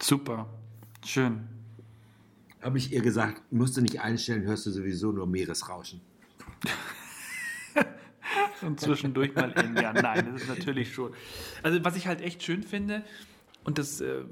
super. 0.01 0.49
Schön. 1.05 1.49
Habe 2.61 2.79
ich 2.79 2.93
ihr 2.93 3.01
gesagt, 3.01 3.41
musst 3.51 3.77
du 3.77 3.81
nicht 3.81 4.01
einstellen, 4.01 4.43
hörst 4.43 4.67
du 4.67 4.71
sowieso 4.71 5.13
nur 5.13 5.27
Meeresrauschen. 5.27 6.01
Und 8.63 8.79
zwischendurch 8.79 9.35
mal 9.35 9.51
in. 9.53 9.75
Ja, 9.77 9.95
nein, 9.95 10.31
das 10.31 10.43
ist 10.43 10.49
natürlich 10.49 10.93
schon. 10.93 11.15
Also, 11.63 11.83
was 11.83 11.97
ich 11.97 12.07
halt 12.07 12.21
echt 12.21 12.43
schön 12.43 12.63
finde, 12.63 13.03
und 13.63 13.77
das, 13.79 14.01
äh, 14.01 14.25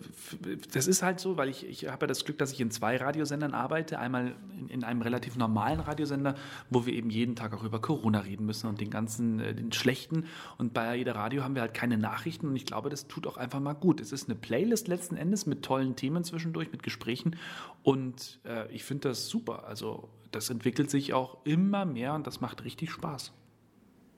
das 0.73 0.87
ist 0.87 1.03
halt 1.03 1.21
so, 1.21 1.37
weil 1.37 1.49
ich, 1.51 1.67
ich 1.67 1.87
habe 1.89 2.05
ja 2.05 2.07
das 2.07 2.25
Glück, 2.25 2.39
dass 2.39 2.53
ich 2.53 2.61
in 2.61 2.71
zwei 2.71 2.97
Radiosendern 2.97 3.53
arbeite. 3.53 3.99
Einmal 3.99 4.35
in, 4.59 4.69
in 4.69 4.85
einem 4.85 5.03
relativ 5.03 5.37
normalen 5.37 5.81
Radiosender, 5.81 6.35
wo 6.71 6.87
wir 6.87 6.95
eben 6.95 7.11
jeden 7.11 7.37
Tag 7.37 7.53
auch 7.53 7.63
über 7.63 7.79
Corona 7.81 8.21
reden 8.21 8.47
müssen 8.47 8.69
und 8.69 8.81
den 8.81 8.91
ganzen, 8.91 9.39
äh, 9.41 9.55
den 9.55 9.71
schlechten. 9.73 10.25
Und 10.57 10.73
bei 10.73 10.97
jeder 10.97 11.15
Radio 11.15 11.45
haben 11.45 11.55
wir 11.55 11.61
halt 11.63 11.75
keine 11.75 11.99
Nachrichten 11.99 12.49
und 12.49 12.57
ich 12.57 12.65
glaube, 12.65 12.89
das 12.89 13.07
tut 13.07 13.27
auch 13.27 13.37
einfach 13.37 13.61
mal 13.61 13.75
gut. 13.75 14.01
Es 14.01 14.13
ist 14.13 14.29
eine 14.31 14.35
Playlist 14.39 14.89
letzten 14.89 15.17
Endes 15.17 15.45
mit 15.45 15.63
tollen 15.63 15.95
Themen 15.95 16.25
zwischendurch, 16.25 16.73
mit 16.73 16.83
Gesprächen 16.83 17.37
und 17.83 18.41
äh, 18.45 18.73
ich 18.73 18.85
finde 18.85 19.09
das 19.11 19.29
super. 19.29 19.65
Also, 19.67 20.09
das 20.31 20.49
entwickelt 20.51 20.91
sich 20.91 21.13
auch 21.13 21.45
immer 21.45 21.85
mehr 21.85 22.15
und 22.15 22.27
das 22.27 22.41
macht 22.41 22.65
richtig 22.65 22.91
Spaß. 22.93 23.33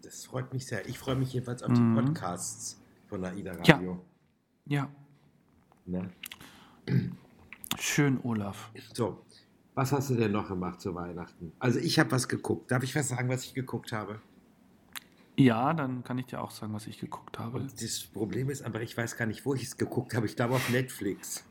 Das 0.02 0.24
freut 0.24 0.52
mich 0.52 0.66
sehr. 0.66 0.88
Ich 0.88 0.98
freue 0.98 1.16
mich 1.16 1.32
jedenfalls 1.32 1.62
auf 1.62 1.70
Mhm. 1.70 1.96
die 1.96 2.00
Podcasts 2.02 2.80
von 3.08 3.24
AIDA-Radio. 3.24 4.00
Ja, 4.66 4.88
Ne? 5.86 6.10
schön, 7.78 8.20
Olaf. 8.22 8.70
So, 8.94 9.24
was 9.74 9.92
hast 9.92 10.10
du 10.10 10.14
denn 10.14 10.32
noch 10.32 10.48
gemacht 10.48 10.80
zu 10.80 10.94
Weihnachten? 10.94 11.52
Also 11.58 11.78
ich 11.78 11.98
habe 11.98 12.10
was 12.12 12.28
geguckt. 12.28 12.70
Darf 12.70 12.82
ich 12.82 12.94
was 12.94 13.08
sagen, 13.08 13.28
was 13.28 13.44
ich 13.44 13.54
geguckt 13.54 13.92
habe? 13.92 14.20
Ja, 15.36 15.72
dann 15.72 16.04
kann 16.04 16.18
ich 16.18 16.26
dir 16.26 16.40
auch 16.40 16.50
sagen, 16.50 16.74
was 16.74 16.86
ich 16.86 16.98
geguckt 16.98 17.38
habe. 17.38 17.66
Das 17.80 18.00
Problem 18.00 18.50
ist 18.50 18.62
aber, 18.62 18.82
ich 18.82 18.96
weiß 18.96 19.16
gar 19.16 19.26
nicht, 19.26 19.46
wo 19.46 19.54
ich 19.54 19.62
es 19.62 19.76
geguckt 19.76 20.14
habe. 20.14 20.26
Ich 20.26 20.36
glaube 20.36 20.54
auf 20.54 20.68
Netflix. 20.70 21.44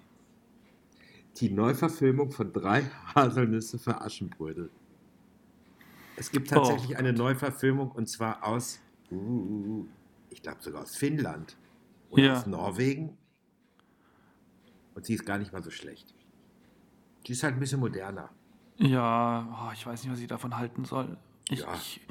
Die 1.37 1.49
Neuverfilmung 1.49 2.31
von 2.31 2.51
drei 2.53 2.83
Haselnüsse 3.15 3.79
für 3.79 3.99
Aschenbrödel. 4.01 4.69
Es 6.17 6.31
gibt 6.31 6.49
tatsächlich 6.49 6.95
Oh 6.95 6.99
eine 6.99 7.13
Neuverfilmung 7.13 7.91
und 7.91 8.07
zwar 8.09 8.43
aus, 8.45 8.79
uh, 9.09 9.85
ich 10.29 10.41
glaube 10.43 10.61
sogar 10.61 10.81
aus 10.83 10.95
Finnland 10.95 11.55
oder 12.09 12.23
Ja. 12.23 12.33
aus 12.33 12.45
Norwegen. 12.45 13.17
Und 14.99 15.05
sie 15.05 15.13
ist 15.13 15.25
gar 15.25 15.37
nicht 15.37 15.53
mal 15.53 15.63
so 15.63 15.71
schlecht. 15.71 16.13
Die 17.25 17.31
ist 17.31 17.41
halt 17.41 17.53
ein 17.53 17.59
bisschen 17.61 17.79
moderner. 17.79 18.31
Ja, 18.75 19.47
oh, 19.69 19.71
ich 19.73 19.85
weiß 19.87 20.03
nicht, 20.03 20.11
was 20.11 20.19
ich 20.19 20.27
davon 20.27 20.57
halten 20.57 20.83
soll. 20.83 21.15
Ich, 21.49 21.61
Ja. 21.61 21.73
ich, 21.73 22.01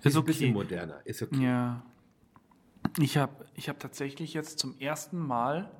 Sie 0.00 0.10
ist 0.10 0.16
ein 0.18 0.24
bisschen 0.26 0.50
okay. 0.50 0.52
moderner. 0.52 1.00
Ist 1.06 1.22
okay. 1.22 1.42
Ja. 1.42 1.82
Ich 2.98 3.16
habe 3.16 3.46
ich 3.54 3.70
hab 3.70 3.80
tatsächlich 3.80 4.34
jetzt 4.34 4.58
zum 4.58 4.78
ersten 4.78 5.16
Mal, 5.18 5.70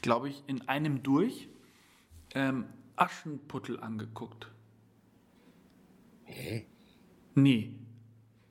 glaube 0.00 0.28
ich, 0.28 0.44
in 0.46 0.68
einem 0.68 1.02
durch 1.02 1.48
ähm, 2.36 2.66
Aschenputtel 2.94 3.80
angeguckt. 3.80 4.52
Hä? 6.22 6.68
Nee. 7.34 7.74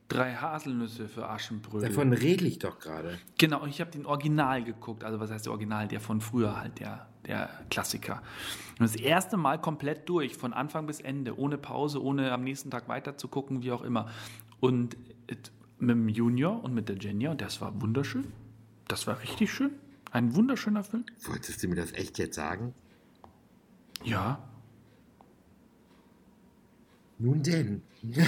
Drei 0.10 0.36
Haselnüsse 0.36 1.08
für 1.08 1.28
Aschenbrödel. 1.30 1.89
Davon 1.89 2.13
rede 2.13 2.46
ich 2.46 2.60
doch 2.60 2.78
gerade. 2.80 3.18
Genau, 3.38 3.66
ich 3.66 3.80
habe 3.82 3.89
den 3.89 4.06
Original 4.06 4.63
geguckt. 4.63 5.04
Also 5.04 5.20
was 5.20 5.32
heißt 5.32 5.46
der 5.46 5.52
Original? 5.54 5.88
Der 5.88 6.00
von 6.02 6.22
früher 6.22 6.60
halt, 6.60 6.80
der, 6.80 7.08
der 7.26 7.50
Klassiker. 7.70 8.22
Und 8.80 8.82
das 8.82 8.96
erste 8.96 9.38
Mal 9.38 9.60
komplett 9.60 10.08
durch, 10.10 10.36
von 10.36 10.54
Anfang 10.54 10.86
bis 10.86 11.00
Ende, 11.00 11.38
ohne 11.39 11.58
Pause, 11.58 12.04
ohne 12.04 12.32
am 12.32 12.44
nächsten 12.44 12.70
Tag 12.70 12.88
weiter 12.89 13.18
zu 13.18 13.28
gucken, 13.28 13.63
wie 13.63 13.72
auch 13.72 13.82
immer. 13.82 14.10
Und 14.60 14.98
it- 15.32 15.52
mit 15.80 15.89
dem 15.92 16.08
Junior 16.10 16.63
und 16.63 16.74
mit 16.74 16.89
der 16.89 16.98
Jenja, 16.98 17.32
und 17.32 17.42
das 17.42 17.60
war 17.60 17.82
wunderschön. 17.82 18.32
Das 18.88 19.08
war 19.08 19.20
richtig 19.22 19.52
schön. 19.52 19.72
Ein 20.12 20.36
wunderschöner 20.36 20.84
Film. 20.84 21.06
Wolltest 21.26 21.63
du 21.63 21.68
mir 21.70 21.76
das 21.76 21.92
echt 21.94 22.20
jetzt 22.20 22.36
sagen? 22.36 22.74
Ja. 24.04 24.44
Nun 27.20 27.42
denn. 27.42 27.82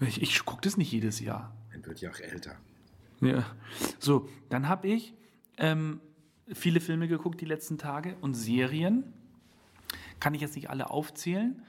Ich, 0.00 0.22
ich 0.22 0.44
gucke 0.44 0.60
das 0.62 0.76
nicht 0.76 0.92
jedes 0.92 1.20
Jahr. 1.20 1.54
Man 1.72 1.84
wird 1.84 2.00
ja 2.00 2.10
auch 2.10 2.20
älter. 2.20 2.56
Ja. 3.20 3.44
So, 3.98 4.28
dann 4.48 4.68
habe 4.68 4.88
ich 4.88 5.14
ähm, 5.56 6.00
viele 6.52 6.80
Filme 6.80 7.08
geguckt 7.08 7.40
die 7.40 7.46
letzten 7.46 7.78
Tage 7.78 8.16
und 8.20 8.34
Serien. 8.34 9.04
Kann 10.20 10.34
ich 10.34 10.40
jetzt 10.40 10.56
nicht 10.56 10.70
alle 10.70 10.90
aufzählen. 10.90 11.62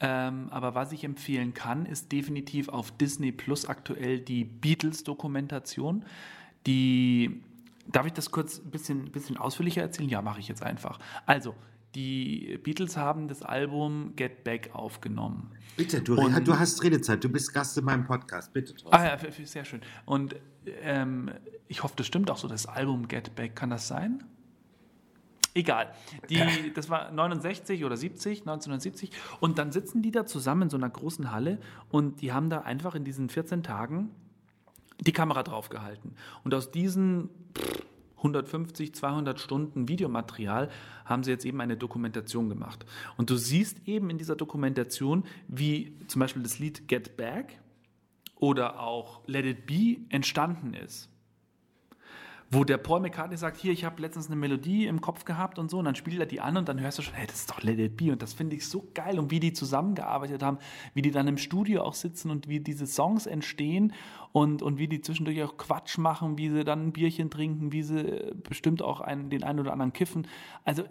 Ähm, 0.00 0.48
aber 0.50 0.74
was 0.74 0.92
ich 0.92 1.04
empfehlen 1.04 1.54
kann, 1.54 1.84
ist 1.84 2.12
definitiv 2.12 2.68
auf 2.68 2.96
Disney 2.96 3.32
Plus 3.32 3.66
aktuell 3.66 4.20
die 4.20 4.44
Beatles-Dokumentation. 4.44 6.04
Die, 6.66 7.42
darf 7.86 8.06
ich 8.06 8.12
das 8.12 8.30
kurz 8.30 8.58
ein 8.58 8.70
bisschen, 8.70 9.10
bisschen 9.10 9.36
ausführlicher 9.36 9.82
erzählen? 9.82 10.08
Ja, 10.08 10.22
mache 10.22 10.38
ich 10.40 10.48
jetzt 10.48 10.62
einfach. 10.62 11.00
Also, 11.26 11.54
die 11.94 12.58
Beatles 12.62 12.96
haben 12.96 13.28
das 13.28 13.42
Album 13.42 14.12
Get 14.16 14.44
Back 14.44 14.70
aufgenommen. 14.72 15.50
Bitte, 15.76 16.02
du, 16.02 16.16
Und- 16.16 16.46
du 16.46 16.58
hast 16.58 16.82
Redezeit. 16.82 17.24
Du 17.24 17.28
bist 17.28 17.52
Gast 17.54 17.78
in 17.78 17.84
meinem 17.84 18.04
Podcast. 18.04 18.52
Bitte, 18.52 18.74
Thorsten. 18.74 18.92
Ah 18.94 19.16
ja, 19.16 19.30
sehr 19.44 19.64
schön. 19.64 19.80
Und 20.04 20.36
ähm, 20.82 21.30
ich 21.66 21.82
hoffe, 21.82 21.94
das 21.96 22.06
stimmt 22.06 22.30
auch 22.30 22.36
so, 22.36 22.48
das 22.48 22.66
Album 22.66 23.08
Get 23.08 23.34
Back, 23.34 23.56
kann 23.56 23.70
das 23.70 23.88
sein? 23.88 24.24
Egal. 25.54 25.92
Die, 26.28 26.72
das 26.74 26.90
war 26.90 27.10
69 27.10 27.84
oder 27.84 27.96
70, 27.96 28.40
1970. 28.40 29.10
Und 29.40 29.58
dann 29.58 29.72
sitzen 29.72 30.02
die 30.02 30.10
da 30.10 30.26
zusammen 30.26 30.62
in 30.62 30.70
so 30.70 30.76
einer 30.76 30.90
großen 30.90 31.32
Halle 31.32 31.58
und 31.90 32.20
die 32.20 32.32
haben 32.32 32.50
da 32.50 32.60
einfach 32.60 32.94
in 32.94 33.04
diesen 33.04 33.28
14 33.28 33.62
Tagen 33.62 34.10
die 35.00 35.12
Kamera 35.12 35.42
draufgehalten. 35.42 36.14
Und 36.44 36.54
aus 36.54 36.70
diesen 36.70 37.30
150, 38.18 38.94
200 38.94 39.40
Stunden 39.40 39.88
Videomaterial 39.88 40.70
haben 41.04 41.22
sie 41.24 41.30
jetzt 41.30 41.44
eben 41.44 41.60
eine 41.60 41.76
Dokumentation 41.76 42.48
gemacht. 42.48 42.84
Und 43.16 43.30
du 43.30 43.36
siehst 43.36 43.86
eben 43.86 44.10
in 44.10 44.18
dieser 44.18 44.36
Dokumentation, 44.36 45.24
wie 45.48 45.96
zum 46.06 46.20
Beispiel 46.20 46.42
das 46.42 46.58
Lied 46.58 46.88
Get 46.88 47.16
Back 47.16 47.58
oder 48.36 48.80
auch 48.80 49.22
Let 49.26 49.46
It 49.46 49.66
Be 49.66 49.98
entstanden 50.10 50.74
ist 50.74 51.08
wo 52.50 52.64
der 52.64 52.78
Paul 52.78 53.00
McCartney 53.00 53.36
sagt, 53.36 53.58
hier, 53.58 53.72
ich 53.72 53.84
habe 53.84 54.00
letztens 54.00 54.26
eine 54.26 54.36
Melodie 54.36 54.86
im 54.86 55.00
Kopf 55.02 55.24
gehabt 55.24 55.58
und 55.58 55.70
so, 55.70 55.78
und 55.78 55.84
dann 55.84 55.94
spielt 55.94 56.18
er 56.18 56.26
die 56.26 56.40
an 56.40 56.56
und 56.56 56.68
dann 56.68 56.80
hörst 56.80 56.98
du 56.98 57.02
schon, 57.02 57.14
hey, 57.14 57.26
das 57.26 57.40
ist 57.40 57.50
doch 57.50 57.62
Let 57.62 57.78
It 57.78 57.96
Be 57.96 58.10
und 58.10 58.22
das 58.22 58.32
finde 58.32 58.56
ich 58.56 58.66
so 58.66 58.88
geil 58.94 59.18
und 59.18 59.30
wie 59.30 59.40
die 59.40 59.52
zusammengearbeitet 59.52 60.42
haben, 60.42 60.58
wie 60.94 61.02
die 61.02 61.10
dann 61.10 61.28
im 61.28 61.36
Studio 61.36 61.82
auch 61.82 61.92
sitzen 61.92 62.30
und 62.30 62.48
wie 62.48 62.60
diese 62.60 62.86
Songs 62.86 63.26
entstehen 63.26 63.92
und, 64.32 64.62
und 64.62 64.78
wie 64.78 64.88
die 64.88 65.02
zwischendurch 65.02 65.42
auch 65.42 65.58
Quatsch 65.58 65.98
machen, 65.98 66.38
wie 66.38 66.48
sie 66.48 66.64
dann 66.64 66.86
ein 66.86 66.92
Bierchen 66.92 67.28
trinken, 67.28 67.72
wie 67.72 67.82
sie 67.82 68.32
bestimmt 68.48 68.80
auch 68.80 69.00
einen, 69.00 69.28
den 69.28 69.44
einen 69.44 69.60
oder 69.60 69.72
anderen 69.72 69.92
kiffen. 69.92 70.26
Also 70.64 70.84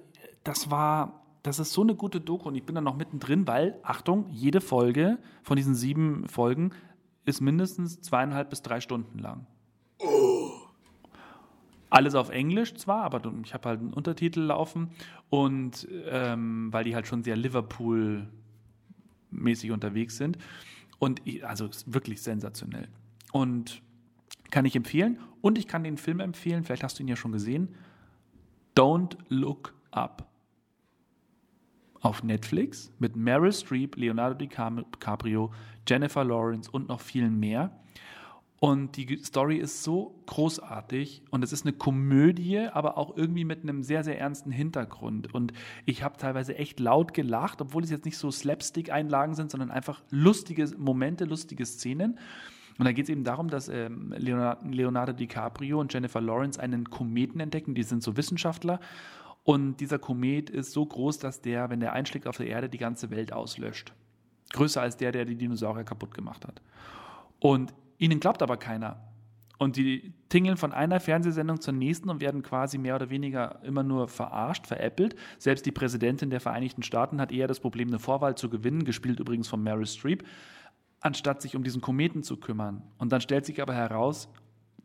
das 0.44 0.70
war, 0.70 1.26
das 1.42 1.58
ist 1.58 1.74
so 1.74 1.82
eine 1.82 1.96
gute 1.96 2.22
Doku 2.22 2.50
und 2.50 2.56
ich 2.56 2.66
bin 2.66 2.76
da 2.76 2.82
noch 2.82 2.96
mittendrin, 2.96 3.48
weil, 3.48 3.80
Achtung, 3.82 4.28
jede 4.30 4.62
Folge 4.62 5.18
von 5.42 5.58
diesen 5.58 5.74
sieben 5.74 6.28
Folgen 6.28 6.72
ist 7.26 7.42
mindestens 7.42 8.00
zweieinhalb 8.02 8.52
bis 8.52 8.62
drei 8.62 8.80
Stunden 8.80 9.18
lang. 9.18 9.48
Alles 11.90 12.16
auf 12.16 12.30
Englisch 12.30 12.74
zwar, 12.76 13.04
aber 13.04 13.22
ich 13.44 13.54
habe 13.54 13.70
halt 13.70 13.80
einen 13.80 13.94
Untertitel 13.94 14.42
laufen 14.42 14.90
und 15.30 15.88
ähm, 16.10 16.68
weil 16.72 16.84
die 16.84 16.96
halt 16.96 17.08
schon 17.08 17.24
sehr 17.24 17.38
Liverpool-mäßig 17.38 19.72
unterwegs 19.72 20.18
sind. 20.18 20.38
Und 21.00 21.22
ich, 21.24 21.48
also 21.48 21.70
wirklich 21.86 22.22
sensationell. 22.22 22.90
Und 23.32 23.82
kann 24.52 24.66
ich 24.66 24.76
empfehlen. 24.76 25.20
Und 25.42 25.58
ich 25.58 25.68
kann 25.68 25.84
den 25.84 25.98
Film 25.98 26.20
empfehlen, 26.20 26.64
vielleicht 26.64 26.84
hast 26.84 27.00
du 27.00 27.04
ihn 27.04 27.08
ja 27.08 27.16
schon 27.16 27.32
gesehen. 27.32 27.76
Don't 28.76 29.18
Look 29.30 29.74
Up. 29.92 30.28
Auf 32.02 32.24
Netflix 32.24 32.92
mit 33.00 33.16
Meryl 33.16 33.52
Streep, 33.52 33.96
Leonardo 33.96 34.36
DiCaprio, 34.36 35.52
Jennifer 35.88 36.24
Lawrence 36.24 36.70
und 36.70 36.88
noch 36.88 37.02
vielen 37.02 37.40
mehr. 37.40 37.72
Und 38.60 38.98
die 38.98 39.18
Story 39.24 39.58
ist 39.58 39.84
so 39.84 40.20
großartig 40.26 41.22
und 41.30 41.44
es 41.44 41.54
ist 41.54 41.66
eine 41.66 41.74
Komödie, 41.74 42.58
aber 42.60 42.98
auch 42.98 43.16
irgendwie 43.16 43.46
mit 43.46 43.62
einem 43.62 43.84
sehr, 43.84 44.04
sehr 44.04 44.20
ernsten 44.20 44.52
Hintergrund. 44.52 45.32
Und 45.32 45.54
ich 45.86 46.02
habe 46.02 46.18
teilweise 46.18 46.58
echt 46.58 46.80
laut 46.80 47.14
gelacht, 47.14 47.62
obwohl 47.62 47.84
es 47.84 47.92
jetzt 47.92 48.06
nicht 48.06 48.18
so 48.18 48.32
Slapstick-Einlagen 48.32 49.36
sind, 49.36 49.52
sondern 49.52 49.70
einfach 49.70 50.02
lustige 50.10 50.68
Momente, 50.76 51.26
lustige 51.26 51.68
Szenen. 51.68 52.18
Und 52.80 52.86
da 52.86 52.92
geht 52.94 53.06
es 53.06 53.10
eben 53.10 53.24
darum, 53.24 53.50
dass 53.50 53.70
ähm, 53.70 54.14
Leonardo, 54.18 55.14
DiCaprio 55.14 55.80
und 55.80 55.94
Jennifer 55.94 56.22
Lawrence 56.22 56.60
einen 56.60 56.90
Kometen 56.90 57.40
entdecken. 57.40 57.76
Die 57.76 57.84
sind 57.84 58.02
so 58.02 58.18
Wissenschaftler. 58.18 58.80
Und 59.44 59.78
dieser 59.78 60.00
Komet 60.00 60.50
ist 60.50 60.72
so 60.72 60.86
groß, 60.86 61.20
dass 61.20 61.42
der, 61.42 61.70
wenn 61.70 61.80
der 61.80 61.94
einschlägt 61.94 62.28
auf 62.28 62.38
der 62.38 62.48
Erde, 62.48 62.70
die 62.70 62.78
ganze 62.80 63.12
Welt 63.12 63.34
auslöscht. 63.34 63.94
Größer 64.54 64.82
als 64.82 64.98
der, 64.98 65.12
der 65.12 65.26
die 65.26 65.36
Dinosaurier 65.36 65.84
kaputt 65.84 66.14
gemacht 66.14 66.46
hat. 66.46 66.62
Und 67.40 67.74
Ihnen 67.98 68.20
glaubt 68.20 68.42
aber 68.42 68.58
keiner. 68.58 69.04
Und 69.60 69.76
die 69.76 70.14
tingeln 70.30 70.58
von 70.58 70.72
einer 70.72 71.00
Fernsehsendung 71.00 71.62
zur 71.62 71.74
nächsten 71.74 72.10
und 72.10 72.22
werden 72.22 72.44
quasi 72.44 72.78
mehr 72.78 72.96
oder 72.96 73.10
weniger 73.10 73.64
immer 73.64 73.82
nur 73.82 74.08
verarscht, 74.08 74.68
veräppelt. 74.68 75.16
Selbst 75.40 75.66
die 75.66 75.72
Präsidentin 75.72 76.30
der 76.30 76.40
Vereinigten 76.40 76.84
Staaten 76.84 77.20
hat 77.20 77.32
eher 77.32 77.48
das 77.48 77.60
Problem, 77.60 77.88
eine 77.88 77.98
Vorwahl 77.98 78.36
zu 78.36 78.50
gewinnen, 78.50 78.86
gespielt 78.86 79.20
übrigens 79.20 79.48
von 79.48 79.64
Meryl 79.64 79.88
Streep, 79.88 80.24
anstatt 81.00 81.42
sich 81.42 81.56
um 81.56 81.64
diesen 81.64 81.82
Kometen 81.82 82.22
zu 82.22 82.38
kümmern. 82.38 82.84
Und 83.00 83.12
dann 83.12 83.22
stellt 83.22 83.46
sich 83.46 83.62
aber 83.62 83.74
heraus, 83.74 84.30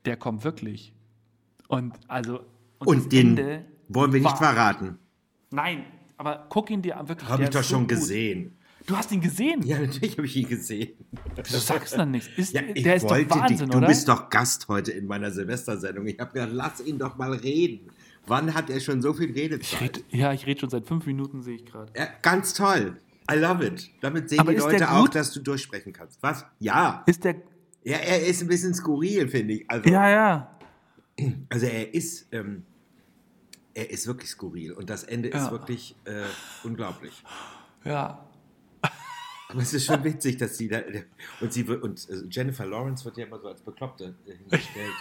der 0.07 0.17
kommt 0.17 0.43
wirklich. 0.43 0.95
Und 1.69 1.95
also. 2.09 2.41
Und, 2.79 2.89
und 2.89 3.13
den 3.13 3.31
Ende 3.31 3.65
wollen 3.89 4.13
wir 4.13 4.21
nicht 4.21 4.39
verraten. 4.39 4.99
Nein, 5.51 5.85
aber 6.17 6.47
guck 6.49 6.71
ihn 6.71 6.81
dir 6.81 6.97
wirklich 7.05 7.29
an. 7.29 7.33
Habe 7.35 7.45
ich 7.45 7.51
doch 7.51 7.63
schon 7.63 7.83
so 7.83 7.87
gesehen. 7.89 8.57
Du 8.87 8.97
hast 8.97 9.13
ihn 9.13 9.21
gesehen? 9.21 9.63
Ja, 9.63 9.79
natürlich 9.79 10.17
habe 10.17 10.27
ich 10.27 10.37
ihn 10.37 10.49
gesehen. 10.49 10.93
Du 11.37 11.59
sagst 11.59 11.97
dann 11.97 12.11
nichts. 12.11 12.29
Ist, 12.37 12.53
ja, 12.53 12.63
der 12.63 12.97
ist 12.97 13.05
doch 13.05 13.11
Wahnsinn, 13.11 13.69
dich, 13.69 13.69
oder? 13.69 13.81
Du 13.81 13.87
bist 13.87 14.09
doch 14.09 14.29
Gast 14.29 14.69
heute 14.69 14.93
in 14.93 15.07
meiner 15.07 15.31
Silvestersendung. 15.31 16.07
Ich 16.07 16.19
habe 16.19 16.33
gedacht, 16.33 16.51
lass 16.53 16.81
ihn 16.81 16.99
doch 16.99 17.17
mal 17.17 17.33
reden. 17.33 17.91
Wann 18.27 18.55
hat 18.55 18.71
er 18.71 18.81
schon 18.81 19.03
so 19.03 19.13
viel 19.15 19.33
Redezeit? 19.33 19.63
Ich 19.63 19.81
red, 19.81 20.05
ja, 20.11 20.33
ich 20.33 20.47
rede 20.47 20.61
schon 20.61 20.71
seit 20.71 20.87
fünf 20.87 21.07
Minuten, 21.07 21.43
sehe 21.43 21.57
ich 21.57 21.67
gerade. 21.67 21.93
Ja, 21.97 22.09
ganz 22.23 22.55
toll. 22.55 22.97
I 23.31 23.35
love 23.37 23.65
it. 23.65 23.91
Damit 24.01 24.29
sehen 24.29 24.41
Aber 24.41 24.53
die 24.53 24.59
Leute 24.59 24.91
auch, 24.91 25.09
dass 25.09 25.33
du 25.33 25.41
durchsprechen 25.41 25.93
kannst. 25.93 26.23
Was? 26.23 26.45
Ja. 26.59 27.03
Ist 27.07 27.25
der. 27.25 27.37
Ja, 27.85 27.97
er 27.99 28.27
ist 28.27 28.43
ein 28.43 28.49
bisschen 28.49 28.75
skurril, 28.75 29.29
finde 29.29 29.55
ich. 29.55 29.71
Also, 29.71 29.89
ja, 29.89 30.09
ja. 30.09 30.59
Also 31.49 31.67
er 31.67 31.95
ist, 31.95 32.27
ähm, 32.33 32.65
er 33.75 33.91
ist 33.91 34.07
wirklich 34.07 34.31
skurril 34.31 34.73
und 34.73 34.89
das 34.89 35.05
Ende 35.05 35.31
ja. 35.31 35.45
ist 35.45 35.51
wirklich 35.51 35.97
äh, 36.05 36.23
unglaublich. 36.65 37.23
Ja, 37.85 38.25
aber 39.53 39.63
es 39.63 39.75
ist 39.75 39.85
schon 39.85 40.03
witzig, 40.03 40.39
dass 40.39 40.57
sie 40.57 40.69
da. 40.69 40.81
Und, 41.41 41.53
sie, 41.53 41.65
und 41.65 42.09
äh, 42.09 42.23
Jennifer 42.31 42.67
Lawrence 42.67 43.05
wird 43.05 43.19
ja 43.19 43.27
immer 43.27 43.39
so 43.39 43.49
als 43.49 43.61
Bekloppte 43.61 44.15
hingestellt. 44.25 44.93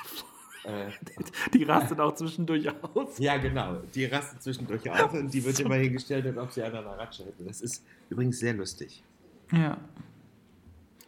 Äh, 0.66 0.90
die 1.54 1.64
rastet 1.64 2.00
auch 2.00 2.14
zwischendurch 2.14 2.68
aus. 2.84 3.18
Ja, 3.18 3.38
genau. 3.38 3.78
Die 3.96 4.06
rastet 4.06 4.44
zwischendurch 4.44 4.90
aus 4.92 5.14
und 5.14 5.34
die 5.34 5.44
wird 5.44 5.60
immer 5.60 5.76
hingestellt, 5.76 6.26
als 6.26 6.38
ob 6.38 6.52
sie 6.52 6.64
an 6.64 6.76
einer 6.76 6.98
Ratsche 6.98 7.26
hätte. 7.26 7.44
Das 7.44 7.62
ist 7.62 7.84
übrigens 8.10 8.40
sehr 8.40 8.54
lustig. 8.54 9.04
Ja. 9.52 9.78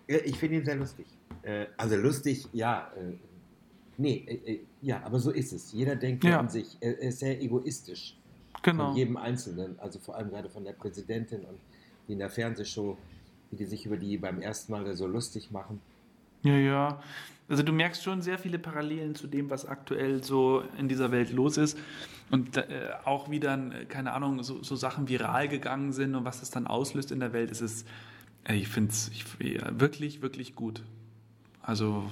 Ich 0.07 0.37
finde 0.37 0.57
ihn 0.57 0.65
sehr 0.65 0.75
lustig. 0.75 1.05
Äh, 1.43 1.65
also 1.77 1.95
lustig, 1.97 2.47
ja. 2.53 2.91
Nee, 3.97 4.65
ja, 4.81 5.03
aber 5.03 5.19
so 5.19 5.31
ist 5.31 5.53
es. 5.53 5.71
Jeder 5.71 5.95
denkt 5.95 6.23
ja. 6.23 6.39
an 6.39 6.49
sich. 6.49 6.77
Er 6.79 6.97
ist 6.99 7.19
sehr 7.19 7.39
egoistisch. 7.41 8.17
Genau. 8.63 8.87
Von 8.87 8.95
jedem 8.95 9.17
Einzelnen. 9.17 9.77
Also 9.79 9.99
vor 9.99 10.15
allem 10.15 10.29
gerade 10.29 10.49
von 10.49 10.63
der 10.63 10.73
Präsidentin 10.73 11.41
und 11.41 11.59
wie 12.07 12.13
in 12.13 12.19
der 12.19 12.29
Fernsehshow 12.29 12.97
wie 13.53 13.57
die 13.57 13.65
sich 13.65 13.85
über 13.85 13.97
die 13.97 14.17
beim 14.17 14.41
ersten 14.41 14.71
Mal 14.71 14.95
so 14.95 15.05
lustig 15.05 15.51
machen. 15.51 15.79
Ja, 16.41 16.57
ja. 16.57 17.01
Also 17.47 17.61
du 17.61 17.71
merkst 17.71 18.03
schon 18.03 18.21
sehr 18.21 18.39
viele 18.39 18.57
Parallelen 18.57 19.15
zu 19.15 19.27
dem, 19.27 19.49
was 19.49 19.65
aktuell 19.65 20.23
so 20.23 20.63
in 20.77 20.87
dieser 20.87 21.11
Welt 21.11 21.31
los 21.31 21.57
ist. 21.57 21.77
Und 22.31 22.57
äh, 22.57 22.89
auch 23.05 23.29
wie 23.29 23.39
dann, 23.39 23.71
äh, 23.71 23.85
keine 23.85 24.13
Ahnung, 24.13 24.41
so, 24.41 24.63
so, 24.63 24.75
Sachen 24.75 25.07
viral 25.07 25.47
gegangen 25.47 25.91
sind 25.91 26.15
und 26.15 26.25
was 26.25 26.39
das 26.39 26.49
dann 26.49 26.65
auslöst 26.65 27.11
in 27.11 27.19
der 27.19 27.31
Welt, 27.31 27.51
ist 27.51 27.61
es, 27.61 27.85
äh, 28.45 28.55
ich 28.55 28.69
finde 28.69 28.91
es 28.91 29.11
wirklich, 29.39 30.21
wirklich 30.21 30.55
gut. 30.55 30.83
Also. 31.61 32.09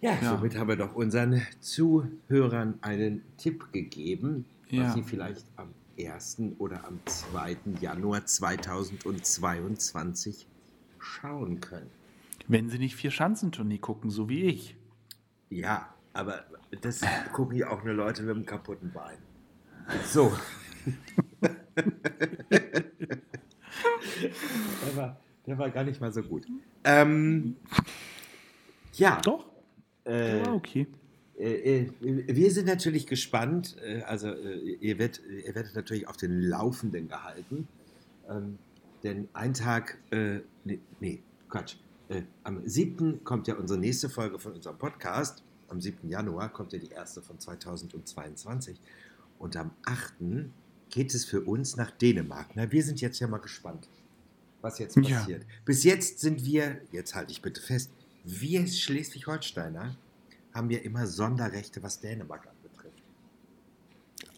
Ja, 0.00 0.16
ja, 0.20 0.30
somit 0.30 0.56
haben 0.56 0.68
wir 0.68 0.76
doch 0.76 0.94
unseren 0.94 1.42
Zuhörern 1.60 2.74
einen 2.82 3.22
Tipp 3.38 3.72
gegeben, 3.72 4.44
was 4.66 4.78
ja. 4.78 4.92
sie 4.92 5.02
vielleicht 5.02 5.46
am 5.56 5.68
1. 5.98 6.42
oder 6.58 6.86
am 6.86 7.00
2. 7.04 7.56
Januar 7.80 8.26
2022 8.26 10.46
schauen 10.98 11.60
können. 11.60 11.90
Wenn 12.48 12.68
Sie 12.68 12.78
nicht 12.78 12.96
vier 12.96 13.10
Schanzentournee 13.10 13.78
gucken, 13.78 14.10
so 14.10 14.28
wie 14.28 14.44
ich. 14.44 14.76
Ja, 15.50 15.94
aber 16.12 16.44
das 16.80 17.02
gucken 17.32 17.56
ja 17.56 17.70
auch 17.70 17.84
nur 17.84 17.94
Leute 17.94 18.22
mit 18.22 18.34
einem 18.34 18.46
kaputten 18.46 18.92
Bein. 18.92 19.18
So. 20.04 20.32
der, 21.40 21.56
war, 24.96 25.20
der 25.46 25.58
war 25.58 25.70
gar 25.70 25.84
nicht 25.84 26.00
mal 26.00 26.12
so 26.12 26.22
gut. 26.22 26.46
Ähm, 26.84 27.56
ja. 28.92 29.20
Doch. 29.22 29.46
Äh, 30.06 30.42
ja, 30.42 30.52
okay. 30.52 30.86
Äh, 31.38 31.82
äh, 31.82 31.90
wir 32.00 32.50
sind 32.50 32.66
natürlich 32.66 33.06
gespannt. 33.06 33.76
Äh, 33.84 34.02
also 34.02 34.32
ihr, 34.34 34.98
werdet, 34.98 35.20
ihr 35.28 35.54
werdet 35.54 35.74
natürlich 35.74 36.08
auf 36.08 36.16
den 36.16 36.40
Laufenden 36.40 37.08
gehalten. 37.08 37.68
Ähm, 38.28 38.58
denn 39.02 39.28
ein 39.32 39.52
Tag, 39.54 39.98
äh, 40.10 40.40
nee, 40.64 40.80
nee, 41.00 41.22
Quatsch. 41.48 41.76
Äh, 42.08 42.22
am 42.42 42.60
7. 42.66 43.24
kommt 43.24 43.48
ja 43.48 43.54
unsere 43.54 43.78
nächste 43.78 44.08
Folge 44.08 44.38
von 44.38 44.52
unserem 44.52 44.78
Podcast. 44.78 45.42
Am 45.68 45.80
7. 45.80 46.08
Januar 46.08 46.52
kommt 46.52 46.72
ja 46.72 46.78
die 46.78 46.88
erste 46.88 47.22
von 47.22 47.38
2022. 47.38 48.80
Und 49.38 49.56
am 49.56 49.72
8. 49.84 50.14
geht 50.90 51.14
es 51.14 51.24
für 51.24 51.42
uns 51.42 51.76
nach 51.76 51.90
Dänemark. 51.90 52.50
Na, 52.54 52.70
wir 52.70 52.82
sind 52.82 53.00
jetzt 53.00 53.18
ja 53.20 53.26
mal 53.26 53.38
gespannt, 53.38 53.88
was 54.60 54.78
jetzt 54.78 54.96
passiert. 54.96 55.42
Ja. 55.42 55.48
Bis 55.64 55.84
jetzt 55.84 56.20
sind 56.20 56.44
wir, 56.44 56.80
jetzt 56.92 57.14
halte 57.14 57.32
ich 57.32 57.42
bitte 57.42 57.60
fest, 57.60 57.90
wir 58.24 58.66
Schleswig-Holsteiner 58.66 59.96
haben 60.54 60.68
wir 60.68 60.82
immer 60.84 61.06
Sonderrechte, 61.06 61.82
was 61.82 62.00
Dänemark 62.00 62.46
anbetrifft. 62.46 63.02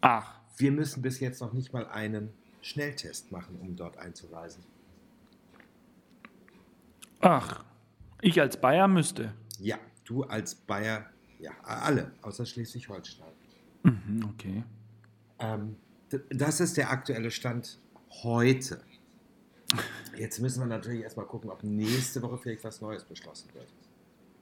Ach. 0.01 0.41
Wir 0.57 0.73
müssen 0.73 1.03
bis 1.03 1.21
jetzt 1.21 1.41
noch 1.41 1.53
nicht 1.53 1.73
mal 1.73 1.87
einen 1.87 2.33
Schnelltest 2.63 3.31
machen, 3.31 3.59
um 3.61 3.77
dort 3.77 3.99
einzureisen. 3.99 4.65
Ach, 7.21 7.65
ich 8.23 8.41
als 8.41 8.59
Bayer 8.59 8.89
müsste. 8.89 9.35
Ja, 9.61 9.79
du 10.05 10.25
als 10.25 10.55
Bayer, 10.55 11.07
ja, 11.39 11.53
alle, 11.63 12.13
außer 12.23 12.47
Schleswig-Holstein. 12.47 13.33
Mhm, 13.83 14.31
okay. 14.33 14.65
Ähm, 15.39 15.77
Das 16.31 16.61
ist 16.61 16.77
der 16.77 16.91
aktuelle 16.91 17.31
Stand 17.31 17.79
heute. 18.23 18.81
Jetzt 20.17 20.41
müssen 20.41 20.61
wir 20.61 20.67
natürlich 20.67 21.03
erstmal 21.03 21.27
gucken, 21.27 21.51
ob 21.51 21.63
nächste 21.63 22.23
Woche 22.23 22.39
vielleicht 22.39 22.65
was 22.65 22.81
Neues 22.81 23.05
beschlossen 23.05 23.51
wird. 23.55 23.69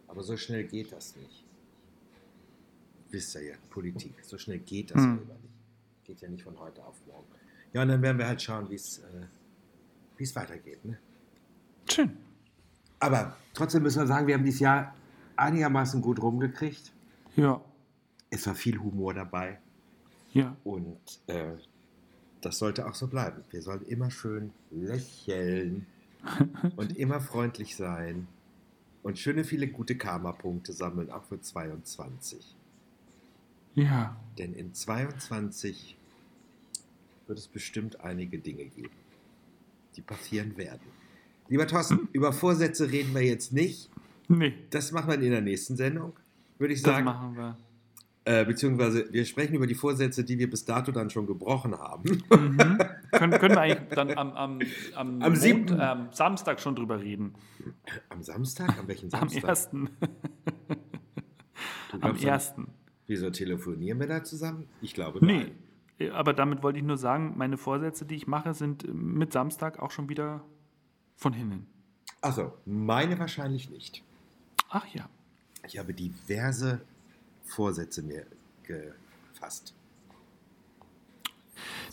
Aber 0.06 0.22
so 0.22 0.36
schnell 0.36 0.64
geht 0.64 0.92
das 0.92 1.16
nicht. 1.16 1.44
Wisst 3.14 3.36
ihr 3.36 3.42
ja, 3.44 3.54
Politik. 3.70 4.12
So 4.22 4.36
schnell 4.36 4.58
geht 4.58 4.90
das 4.90 4.96
Hm. 5.02 5.18
selber 5.18 5.34
nicht. 5.34 6.04
Geht 6.04 6.20
ja 6.20 6.28
nicht 6.28 6.42
von 6.42 6.58
heute 6.58 6.84
auf 6.84 6.96
morgen. 7.06 7.28
Ja, 7.72 7.82
und 7.82 7.88
dann 7.88 8.02
werden 8.02 8.18
wir 8.18 8.26
halt 8.26 8.42
schauen, 8.42 8.68
wie 8.70 8.74
es 8.74 8.98
äh, 8.98 9.26
es 10.18 10.34
weitergeht. 10.34 10.84
Ne? 10.84 10.98
Schön. 11.88 12.16
Aber 12.98 13.36
trotzdem 13.52 13.84
müssen 13.84 14.00
wir 14.00 14.06
sagen, 14.06 14.26
wir 14.26 14.34
haben 14.34 14.44
dieses 14.44 14.60
Jahr 14.60 14.94
einigermaßen 15.36 16.02
gut 16.02 16.20
rumgekriegt. 16.20 16.92
Ja. 17.36 17.60
Es 18.30 18.46
war 18.46 18.54
viel 18.56 18.78
Humor 18.78 19.14
dabei. 19.14 19.60
Ja. 20.32 20.56
Und 20.64 20.98
äh, 21.28 21.52
das 22.40 22.58
sollte 22.58 22.86
auch 22.88 22.94
so 22.94 23.06
bleiben. 23.06 23.44
Wir 23.50 23.62
sollen 23.62 23.82
immer 23.86 24.10
schön 24.10 24.50
lächeln 24.70 25.86
und 26.76 26.96
immer 26.96 27.20
freundlich 27.20 27.76
sein 27.76 28.26
und 29.04 29.18
schöne 29.18 29.44
viele 29.44 29.68
gute 29.68 29.96
Karma-Punkte 29.96 30.72
sammeln, 30.72 31.10
auch 31.10 31.24
für 31.24 31.40
22. 31.40 32.56
Ja. 33.74 34.16
Denn 34.38 34.52
in 34.54 34.74
22 34.74 35.96
wird 37.26 37.38
es 37.38 37.48
bestimmt 37.48 38.00
einige 38.00 38.38
Dinge 38.38 38.64
geben, 38.66 38.90
die 39.96 40.02
passieren 40.02 40.56
werden. 40.56 40.80
Lieber 41.48 41.66
Thorsten, 41.66 42.08
über 42.12 42.32
Vorsätze 42.32 42.90
reden 42.90 43.14
wir 43.14 43.22
jetzt 43.22 43.52
nicht. 43.52 43.90
Nee. 44.28 44.54
Das 44.70 44.92
machen 44.92 45.08
wir 45.08 45.14
in 45.20 45.30
der 45.30 45.40
nächsten 45.42 45.76
Sendung, 45.76 46.14
würde 46.58 46.74
ich 46.74 46.82
Das 46.82 46.92
sagen. 46.92 47.04
machen 47.04 47.36
wir. 47.36 47.56
Äh, 48.26 48.46
beziehungsweise 48.46 49.12
wir 49.12 49.26
sprechen 49.26 49.54
über 49.54 49.66
die 49.66 49.74
Vorsätze, 49.74 50.24
die 50.24 50.38
wir 50.38 50.48
bis 50.48 50.64
dato 50.64 50.90
dann 50.92 51.10
schon 51.10 51.26
gebrochen 51.26 51.76
haben. 51.78 52.22
Mhm. 52.30 52.78
können, 53.12 53.32
können 53.38 53.54
wir 53.54 53.60
eigentlich 53.60 53.88
dann 53.90 54.10
am, 54.16 54.32
am, 54.32 54.58
am, 54.94 55.22
Am. 55.22 55.32
Mond- 55.34 55.76
ähm, 55.78 56.08
Samstag 56.10 56.58
schon 56.60 56.74
drüber 56.74 57.00
reden? 57.02 57.34
Am 58.08 58.22
Samstag? 58.22 58.78
Am 58.78 58.88
welchen 58.88 59.12
Am 59.12 59.20
Samstag? 59.28 59.44
ersten. 59.44 59.90
Du 61.92 62.00
Am 62.00 62.16
ersten. 62.16 62.68
Wieso 63.06 63.30
telefonieren 63.30 64.00
wir 64.00 64.06
da 64.06 64.24
zusammen? 64.24 64.68
Ich 64.80 64.94
glaube 64.94 65.24
Nee. 65.24 65.50
nein. 65.98 66.12
Aber 66.12 66.32
damit 66.32 66.62
wollte 66.62 66.78
ich 66.78 66.84
nur 66.84 66.98
sagen, 66.98 67.34
meine 67.36 67.56
Vorsätze, 67.56 68.04
die 68.04 68.16
ich 68.16 68.26
mache, 68.26 68.52
sind 68.52 68.92
mit 68.92 69.32
Samstag 69.32 69.78
auch 69.78 69.92
schon 69.92 70.08
wieder 70.08 70.44
von 71.16 71.32
hinnen. 71.32 71.66
Achso, 72.20 72.52
meine 72.64 73.18
wahrscheinlich 73.18 73.70
nicht. 73.70 74.02
Ach 74.70 74.86
ja. 74.92 75.08
Ich 75.66 75.78
habe 75.78 75.94
diverse 75.94 76.80
Vorsätze 77.44 78.02
mir 78.02 78.26
gefasst. 78.64 79.74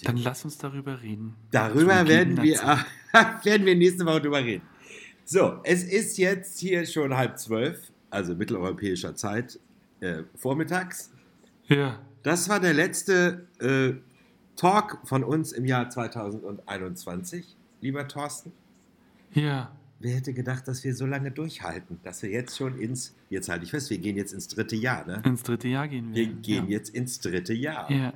Dann 0.03 0.17
lass 0.17 0.43
uns 0.45 0.57
darüber 0.57 1.01
reden. 1.01 1.35
Darüber 1.51 2.07
werden 2.07 2.41
wir, 2.41 2.59
werden 3.43 3.65
wir 3.65 3.75
nächste 3.75 4.05
Woche 4.05 4.21
drüber 4.21 4.43
reden. 4.43 4.63
So, 5.25 5.59
es 5.63 5.83
ist 5.83 6.17
jetzt 6.17 6.59
hier 6.59 6.85
schon 6.85 7.15
halb 7.15 7.37
zwölf, 7.37 7.91
also 8.09 8.35
mitteleuropäischer 8.35 9.15
Zeit, 9.15 9.59
äh, 10.01 10.23
vormittags. 10.35 11.11
Ja. 11.67 11.99
Das 12.23 12.49
war 12.49 12.59
der 12.59 12.73
letzte 12.73 13.47
äh, 13.59 13.93
Talk 14.55 14.99
von 15.05 15.23
uns 15.23 15.53
im 15.53 15.65
Jahr 15.65 15.89
2021, 15.89 17.55
lieber 17.79 18.07
Thorsten. 18.07 18.51
Ja. 19.33 19.71
Wer 19.99 20.15
hätte 20.15 20.33
gedacht, 20.33 20.67
dass 20.67 20.83
wir 20.83 20.95
so 20.95 21.05
lange 21.05 21.31
durchhalten, 21.31 21.99
dass 22.03 22.23
wir 22.23 22.29
jetzt 22.31 22.57
schon 22.57 22.79
ins, 22.79 23.15
jetzt 23.29 23.49
halte 23.49 23.65
ich 23.65 23.71
fest, 23.71 23.89
wir 23.91 23.99
gehen 23.99 24.17
jetzt 24.17 24.33
ins 24.33 24.47
dritte 24.47 24.75
Jahr, 24.75 25.05
ne? 25.05 25.21
Ins 25.25 25.43
dritte 25.43 25.67
Jahr 25.67 25.87
gehen 25.87 26.09
wir. 26.09 26.15
Wir 26.15 26.33
gehen 26.33 26.65
ja. 26.65 26.71
jetzt 26.71 26.89
ins 26.89 27.19
dritte 27.19 27.53
Jahr. 27.53 27.89
Ja. 27.91 28.13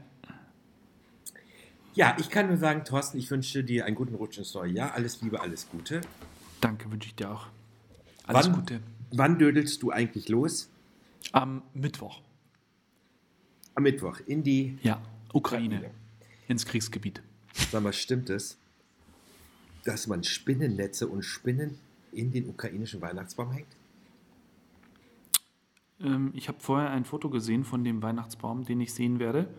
Ja, 1.93 2.17
ich 2.19 2.29
kann 2.29 2.47
nur 2.47 2.57
sagen, 2.57 2.83
Thorsten, 2.83 3.17
ich 3.17 3.31
wünsche 3.31 3.63
dir 3.63 3.85
einen 3.85 3.95
guten 3.95 4.15
Rutsch 4.15 4.37
ins 4.37 4.53
neue 4.53 4.71
Jahr. 4.71 4.93
Alles 4.95 5.21
Liebe, 5.21 5.39
alles 5.39 5.69
Gute. 5.69 6.01
Danke, 6.59 6.91
wünsche 6.91 7.07
ich 7.07 7.15
dir 7.15 7.31
auch. 7.31 7.47
Alles 8.25 8.47
Wann- 8.47 8.53
Gute. 8.53 8.79
Wann 9.11 9.39
dödelst 9.39 9.81
du 9.81 9.91
eigentlich 9.91 10.27
los? 10.27 10.69
Am 11.35 11.63
Mittwoch. 11.73 12.21
Am 13.75 13.83
Mittwoch 13.83 14.19
in 14.25 14.41
die, 14.41 14.77
Ja. 14.81 15.01
Ukraine. 15.33 15.75
Ukraine. 15.75 15.91
Ins 16.47 16.65
Kriegsgebiet. 16.65 17.21
sag 17.71 17.83
mal, 17.83 17.91
stimmt 17.91 18.29
es, 18.29 18.57
dass 19.83 20.07
man 20.07 20.23
Spinnennetze 20.23 21.07
und 21.07 21.23
Spinnen 21.23 21.77
in 22.13 22.31
den 22.31 22.47
ukrainischen 22.47 23.01
Weihnachtsbaum 23.01 23.51
hängt? 23.51 23.67
Ähm, 25.99 26.31
ich 26.35 26.47
habe 26.47 26.59
vorher 26.61 26.91
ein 26.91 27.03
Foto 27.03 27.29
gesehen 27.29 27.65
von 27.65 27.83
dem 27.83 28.01
Weihnachtsbaum, 28.01 28.63
den 28.63 28.79
ich 28.79 28.93
sehen 28.93 29.19
werde, 29.19 29.49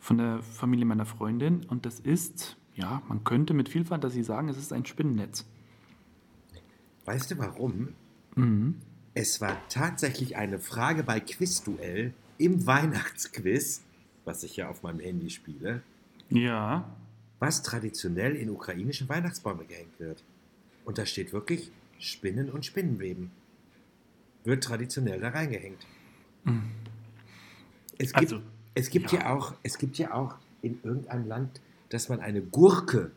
von 0.00 0.16
der 0.16 0.42
Familie 0.42 0.86
meiner 0.86 1.04
Freundin. 1.06 1.64
Und 1.66 1.84
das 1.84 2.00
ist, 2.00 2.56
ja, 2.76 3.02
man 3.08 3.24
könnte 3.24 3.52
mit 3.52 3.68
viel 3.68 3.84
Fantasie 3.84 4.22
sagen, 4.22 4.48
es 4.48 4.56
ist 4.56 4.72
ein 4.72 4.86
Spinnennetz. 4.86 5.44
Weißt 7.04 7.30
du 7.30 7.36
warum? 7.38 7.88
Mhm. 8.36 8.76
Es 9.14 9.40
war 9.40 9.56
tatsächlich 9.68 10.36
eine 10.36 10.58
Frage 10.58 11.02
bei 11.04 11.20
Quizduell 11.20 12.12
im 12.38 12.66
Weihnachtsquiz, 12.66 13.82
was 14.24 14.42
ich 14.42 14.56
ja 14.56 14.68
auf 14.68 14.82
meinem 14.82 15.00
Handy 15.00 15.30
spiele, 15.30 15.82
Ja. 16.30 16.88
was 17.38 17.62
traditionell 17.62 18.34
in 18.34 18.50
ukrainischen 18.50 19.08
Weihnachtsbäume 19.08 19.64
gehängt 19.66 19.98
wird. 20.00 20.22
Und 20.84 20.98
da 20.98 21.06
steht 21.06 21.32
wirklich 21.32 21.70
Spinnen 21.98 22.50
und 22.50 22.66
Spinnenweben. 22.66 23.30
Wird 24.42 24.64
traditionell 24.64 25.20
da 25.20 25.28
reingehängt. 25.30 25.86
Es 27.98 28.12
gibt, 28.12 28.32
Also, 28.32 28.42
es 28.74 28.90
gibt 28.90 29.12
ja. 29.12 29.20
ja 29.20 29.34
auch, 29.34 29.54
es 29.62 29.78
gibt 29.78 29.96
ja 29.98 30.12
auch 30.12 30.34
in 30.60 30.80
irgendeinem 30.82 31.28
Land, 31.28 31.60
dass 31.90 32.08
man 32.08 32.20
eine 32.20 32.42
Gurke 32.42 33.12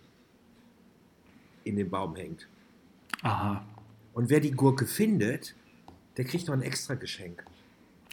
in 1.64 1.76
den 1.76 1.90
Baum 1.90 2.16
hängt. 2.16 2.48
Aha. 3.24 3.66
Und 4.14 4.30
wer 4.30 4.40
die 4.40 4.52
Gurke 4.52 4.86
findet, 4.86 5.56
der 6.18 6.26
kriegt 6.26 6.48
noch 6.48 6.54
ein 6.56 6.62
extra 6.62 6.96
Geschenk. 6.96 7.44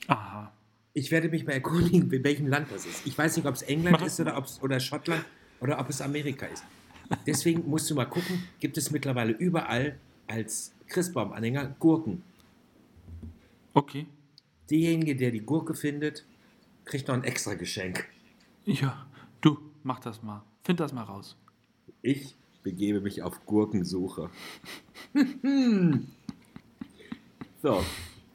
Aha. 0.06 0.52
Ich 0.92 1.10
werde 1.10 1.28
mich 1.28 1.44
mal 1.44 1.52
erkundigen, 1.52 2.10
in 2.12 2.22
welchem 2.24 2.46
Land 2.46 2.68
das 2.70 2.86
ist. 2.86 3.06
Ich 3.06 3.16
weiß 3.18 3.36
nicht, 3.36 3.46
ob 3.46 3.54
es 3.54 3.62
England 3.62 3.98
Mach- 3.98 4.06
ist 4.06 4.20
oder, 4.20 4.36
ob's, 4.36 4.60
oder 4.62 4.78
Schottland 4.78 5.24
oder 5.60 5.80
ob 5.80 5.88
es 5.88 6.00
Amerika 6.00 6.46
ist. 6.46 6.62
Deswegen 7.26 7.68
musst 7.68 7.90
du 7.90 7.94
mal 7.94 8.04
gucken, 8.06 8.44
gibt 8.60 8.78
es 8.78 8.90
mittlerweile 8.90 9.32
überall 9.32 9.98
als 10.26 10.72
Christbaumanhänger 10.86 11.74
Gurken. 11.78 12.22
Okay. 13.74 14.06
Derjenige, 14.70 15.16
der 15.16 15.30
die 15.30 15.40
Gurke 15.40 15.74
findet, 15.74 16.24
kriegt 16.84 17.08
noch 17.08 17.14
ein 17.14 17.24
extra 17.24 17.54
Geschenk. 17.54 18.06
Ja. 18.64 19.06
Du, 19.40 19.58
mach 19.82 20.00
das 20.00 20.22
mal. 20.22 20.42
Find 20.62 20.80
das 20.80 20.92
mal 20.92 21.02
raus. 21.02 21.36
Ich 22.02 22.36
begebe 22.62 23.00
mich 23.00 23.22
auf 23.22 23.44
Gurkensuche. 23.44 24.30
so, 27.64 27.82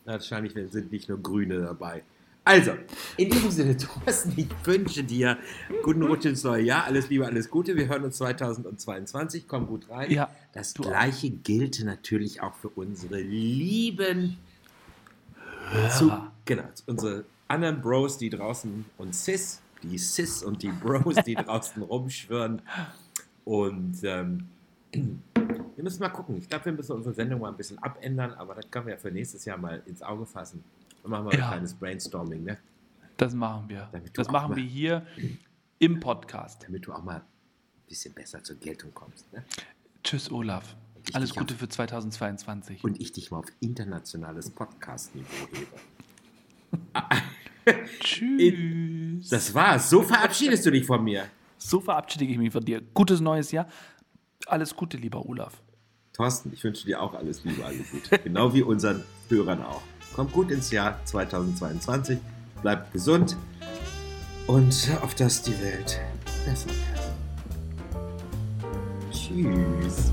wahrscheinlich 0.06 0.54
sind 0.72 0.92
nicht 0.92 1.08
nur 1.08 1.22
Grüne 1.22 1.62
dabei. 1.62 2.02
Also, 2.44 2.72
in 3.16 3.30
diesem 3.30 3.52
Sinne, 3.52 3.78
Thorsten, 3.78 4.34
ich 4.38 4.48
wünsche 4.64 5.04
dir 5.04 5.38
guten 5.84 6.02
Rutsch 6.02 6.26
ins 6.26 6.44
neue 6.44 6.64
Jahr. 6.64 6.86
Alles 6.86 7.10
Liebe, 7.10 7.28
alles 7.28 7.48
Gute. 7.52 7.76
Wir 7.76 7.88
hören 7.88 8.04
uns 8.06 8.18
2022. 8.18 9.48
Komm 9.48 9.68
gut 9.68 9.88
rein. 9.88 10.10
Ja, 10.10 10.32
Das 10.54 10.74
du 10.74 10.82
auch. 10.82 10.88
gleiche 10.88 11.30
gilt 11.30 11.84
natürlich 11.86 12.42
auch 12.42 12.56
für 12.56 12.70
unsere 12.70 13.22
lieben 13.22 14.38
zu, 15.96 16.12
genau, 16.46 16.64
unsere 16.88 17.24
anderen 17.48 17.82
Bros, 17.82 18.18
die 18.18 18.32
draußen 18.32 18.86
und 18.98 19.14
Sis, 19.14 19.62
die 19.84 20.00
Sis 20.00 20.42
und 20.42 20.64
die 20.64 20.70
Bros, 20.72 21.18
die 21.24 21.36
draußen 21.36 21.84
rumschwirren. 21.84 22.64
Und 23.46 24.00
ähm, 24.02 24.50
wir 25.80 25.84
müssen 25.86 26.02
mal 26.02 26.10
gucken. 26.10 26.36
Ich 26.38 26.50
glaube, 26.50 26.66
wir 26.66 26.74
müssen 26.74 26.92
unsere 26.92 27.16
Sendung 27.16 27.40
mal 27.40 27.48
ein 27.48 27.56
bisschen 27.56 27.80
abändern, 27.82 28.34
aber 28.34 28.54
das 28.54 28.70
können 28.70 28.88
wir 28.88 28.96
ja 28.96 29.00
für 29.00 29.12
nächstes 29.12 29.46
Jahr 29.46 29.58
mal 29.58 29.82
ins 29.86 30.02
Auge 30.02 30.26
fassen. 30.26 30.62
Dann 31.02 31.12
machen 31.12 31.26
wir 31.28 31.32
ein 31.32 31.40
Ja. 31.40 31.48
kleines 31.48 31.74
Brainstorming, 31.74 32.44
ne? 32.44 32.58
Das 33.16 33.34
machen 33.34 33.70
wir. 33.70 33.90
Das 34.14 34.30
machen 34.30 34.50
mal- 34.50 34.56
wir 34.58 34.64
hier 34.66 35.06
im 35.80 36.02
Podcast. 36.02 36.66
damit 36.66 36.86
du 36.86 36.92
auch 36.92 37.02
mal 37.02 37.16
ein 37.16 37.22
bisschen 37.88 38.14
besser 38.14 38.44
zur 38.44 38.58
Geltung 38.58 38.94
kommst. 38.94 39.32
Ne? 39.32 39.42
Tschüss, 40.04 40.30
Olaf. 40.30 40.76
Alles 41.14 41.34
Gute 41.34 41.54
auch. 41.54 41.60
für 41.60 41.70
2022. 41.70 42.84
Und 42.84 43.00
ich 43.00 43.14
dich 43.14 43.32
mal 43.32 43.38
auf 43.38 43.48
internationales 43.62 44.50
Podcast-Niveau 44.50 45.48
hebe. 45.54 45.78
Tschüss. 48.02 49.30
Das 49.30 49.54
war's. 49.54 49.90
So 49.90 50.02
verabschiedest 50.04 50.66
du 50.66 50.72
dich 50.72 50.86
von 50.86 51.02
mir. 51.06 51.26
so 51.58 51.80
verabschiede 51.80 52.26
ich 52.26 52.38
mich 52.38 52.52
von 52.52 52.66
dir. 52.66 52.82
Gutes 52.94 53.22
neues 53.22 53.54
Jahr. 53.54 53.68
Alles 54.46 54.76
Gute, 54.76 54.98
lieber 54.98 55.26
Olaf. 55.26 55.62
Thorsten, 56.20 56.52
ich 56.54 56.62
wünsche 56.66 56.86
dir 56.86 57.02
auch 57.02 57.14
alles 57.14 57.46
Liebe, 57.46 57.64
alles 57.64 57.90
Gute. 57.92 58.20
Genau 58.26 58.54
wie 58.54 58.62
unseren 58.62 59.06
Hörern 59.30 59.64
auch. 59.64 59.82
Kommt 60.14 60.34
gut 60.34 60.52
ins 60.52 60.70
Jahr 60.70 61.00
2022, 61.06 62.20
bleibt 62.62 62.92
gesund 62.92 63.38
und 64.46 64.90
auf 65.02 65.16
dass 65.16 65.42
die 65.44 65.58
Welt 65.62 65.98
besser 66.46 66.68
wird. 66.68 67.00
Tschüss. 69.14 70.12